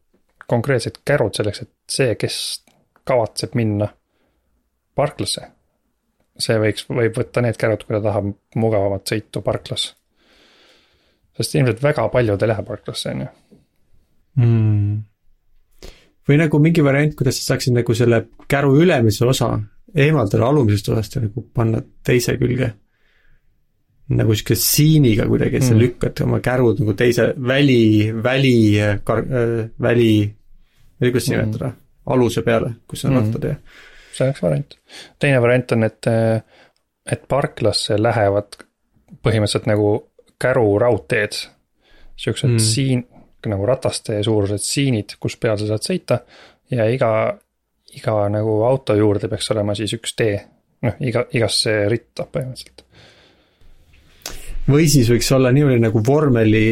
konkreetsed 0.48 1.02
kärud 1.04 1.36
selleks, 1.36 1.62
et 1.66 1.72
see, 1.98 2.16
kes 2.16 2.40
kavatseb 3.04 3.52
minna 3.58 3.90
parklasse. 4.96 5.44
See 6.38 6.58
võiks, 6.62 6.86
võib 6.88 7.18
võtta 7.18 7.42
need 7.44 7.58
kärud, 7.58 7.84
kui 7.84 7.96
ta 7.96 8.02
tahab 8.04 8.32
mugavamat 8.54 9.10
sõitu 9.10 9.42
parklas. 9.42 9.92
sest 11.36 11.54
ilmselt 11.54 11.82
väga 11.82 12.08
paljud 12.14 12.42
ei 12.42 12.52
lähe 12.52 12.66
parklasse, 12.66 13.14
on 13.14 13.26
ju 13.26 13.30
mm 14.38 14.98
või 16.28 16.36
nagu 16.42 16.60
mingi 16.60 16.84
variant, 16.84 17.14
kuidas 17.16 17.40
sa 17.40 17.54
saaksid 17.54 17.76
nagu 17.78 17.94
selle 17.96 18.20
käru 18.50 18.74
ülemise 18.82 19.24
osa 19.26 19.54
eemaldada 19.96 20.44
alumisest 20.48 20.90
osast 20.92 21.16
ja 21.16 21.24
nagu 21.24 21.44
panna 21.54 21.80
teise 22.04 22.36
külge. 22.40 22.74
nagu 24.08 24.32
sihuke 24.32 24.54
siiniga 24.56 25.26
kuidagi, 25.28 25.58
et 25.58 25.64
sa 25.66 25.74
mm. 25.74 25.80
lükkad 25.82 26.20
oma 26.24 26.38
kärud 26.40 26.78
nagu 26.80 26.94
teise 26.96 27.34
väli, 27.36 28.08
väli, 28.24 28.80
äh,, 28.80 29.00
väli, 29.80 30.12
kuidas 31.00 31.28
mm. 31.28 31.34
nimetada 31.34 31.68
mm., 31.68 31.82
aluse 32.14 32.42
peale, 32.42 32.70
kus 32.88 33.04
on 33.04 33.12
mm. 33.12 33.18
rattad 33.18 33.44
ja. 33.44 33.56
See 34.18 34.28
oleks 34.28 34.42
variant. 34.42 34.78
teine 35.22 35.42
variant 35.42 35.76
on, 35.76 35.86
et, 35.86 36.10
et 37.12 37.28
parklasse 37.30 37.96
lähevad 38.00 38.58
põhimõtteliselt 39.24 39.70
nagu 39.70 39.92
käruraudteed. 40.40 41.38
Siuksed 42.18 42.50
mm. 42.50 42.62
siin 42.62 43.04
nagu 43.46 43.66
rataste 43.68 44.18
suurused 44.24 44.62
siinid, 44.62 45.14
kus 45.22 45.36
peal 45.40 45.58
sa 45.60 45.68
saad 45.68 45.86
sõita. 45.86 46.18
ja 46.70 46.84
iga, 46.90 47.10
iga 47.96 48.16
nagu 48.32 48.58
auto 48.66 48.96
juurde 48.98 49.30
peaks 49.30 49.50
olema 49.54 49.76
siis 49.78 49.94
üks 49.96 50.12
tee, 50.18 50.34
noh 50.84 50.98
iga, 51.00 51.24
igasse 51.32 51.78
ritta 51.88 52.26
põhimõtteliselt. 52.28 52.84
või 54.68 54.88
siis 54.90 55.08
võiks 55.08 55.30
olla 55.32 55.52
niimoodi 55.54 55.80
nagu 55.80 56.02
vormeli, 56.04 56.66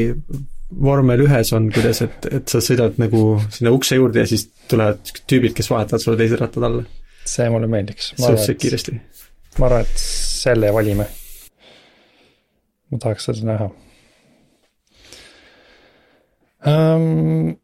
vormel 0.82 1.24
ühes 1.24 1.52
on, 1.56 1.70
kuidas, 1.72 2.02
et, 2.04 2.28
et 2.40 2.50
sa 2.50 2.60
sõidad 2.60 2.98
nagu 3.00 3.38
sinna 3.48 3.72
ukse 3.72 3.96
juurde 3.96 4.24
ja 4.24 4.28
siis 4.28 4.48
tulevad 4.68 5.14
tüübid, 5.30 5.54
kes 5.56 5.70
vahetavad 5.70 6.02
sulle 6.02 6.18
teised 6.20 6.42
rattad 6.42 6.66
alla. 6.68 6.84
See 7.30 7.48
mulle 7.52 7.68
meeldiks. 7.70 8.12
suhteliselt 8.16 8.58
kiiresti. 8.62 8.96
ma 9.58 9.68
arvan, 9.70 9.86
et 9.86 10.00
selle 10.02 10.72
valime. 10.74 11.06
ma 12.90 13.02
tahaks 13.02 13.30
seda 13.30 13.50
näha 13.50 13.70
um,. 16.66 17.56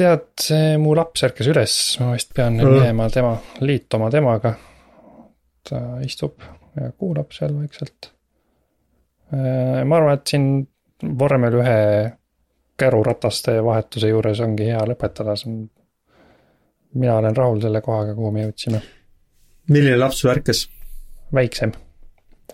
tead, 0.00 0.46
mu 0.80 0.94
laps 0.96 1.24
ärkas 1.26 1.48
üles, 1.50 1.74
ma 2.00 2.14
vist 2.14 2.30
pean 2.36 2.56
nüüd 2.56 2.70
minema 2.78 3.08
tema, 3.12 3.34
liituma 3.60 4.08
temaga. 4.12 4.54
ta 5.68 5.82
istub 6.06 6.40
ja 6.78 6.92
kuulab 6.96 7.34
seal 7.36 7.56
vaikselt. 7.58 8.12
ma 9.32 9.96
arvan, 9.98 10.14
et 10.16 10.32
siin 10.32 10.46
vormel 11.18 11.58
ühe 11.60 11.76
kärurataste 12.80 13.58
vahetuse 13.64 14.08
juures 14.08 14.40
ongi 14.44 14.70
hea 14.70 14.80
lõpetada, 14.88 15.36
see 15.36 15.50
on. 15.50 15.60
mina 16.94 17.18
olen 17.20 17.36
rahul 17.36 17.60
selle 17.62 17.82
kohaga, 17.84 18.16
kuhu 18.16 18.32
me 18.34 18.46
jõudsime. 18.46 18.80
Milline 19.70 19.98
laps 19.98 20.22
sul 20.22 20.34
ärkas? 20.34 20.66
väiksem, 21.34 21.74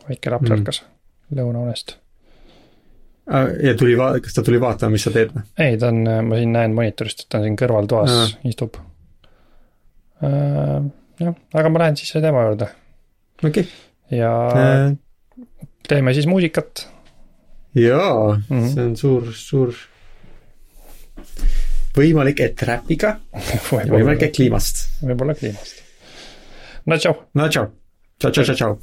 väike 0.08 0.30
laps 0.30 0.50
mm. 0.50 0.58
ärkas 0.60 0.82
lõunaunest 1.34 1.96
Äh, 3.34 3.66
ja 3.66 3.74
tuli 3.74 3.96
va-, 3.98 4.14
kas 4.22 4.36
ta 4.36 4.42
tuli 4.46 4.60
vaatama, 4.62 4.94
mis 4.94 5.02
sa 5.02 5.10
teed 5.10 5.32
või? 5.34 5.42
ei, 5.58 5.78
ta 5.82 5.88
on, 5.90 6.04
ma 6.28 6.36
siin 6.38 6.52
näen 6.54 6.74
monitorist, 6.76 7.24
et 7.24 7.32
ta 7.32 7.40
on 7.40 7.48
siin 7.48 7.56
kõrvaltoas 7.58 8.12
ja. 8.12 8.26
istub 8.46 8.78
äh,. 10.22 10.84
jah, 11.18 11.40
aga 11.58 11.72
ma 11.74 11.82
lähen 11.82 11.98
siis 11.98 12.14
tema 12.14 12.44
juurde. 12.46 12.68
okei 13.42 13.50
okay.. 13.50 13.66
ja 14.14 14.30
äh. 14.54 14.94
teeme 15.88 16.14
siis 16.14 16.28
muusikat. 16.30 16.84
jaa 17.74 18.36
mm, 18.36 18.46
-hmm. 18.46 18.68
see 18.76 18.84
on 18.84 18.94
suur, 19.00 19.32
suur 19.34 19.74
võimalik, 21.98 22.44
et 22.46 22.62
räpiga 22.62 23.16
võimalik, 23.72 24.22
et 24.28 24.38
kliimast. 24.38 24.84
võib-olla 25.02 25.34
kliimast. 25.34 25.75
Na 26.86 26.98
tchau. 26.98 27.14
Na 27.34 27.48
tchau. 27.48 27.72
Tchau, 28.18 28.30
tchau, 28.30 28.44
tchau, 28.44 28.54
tchau. 28.54 28.78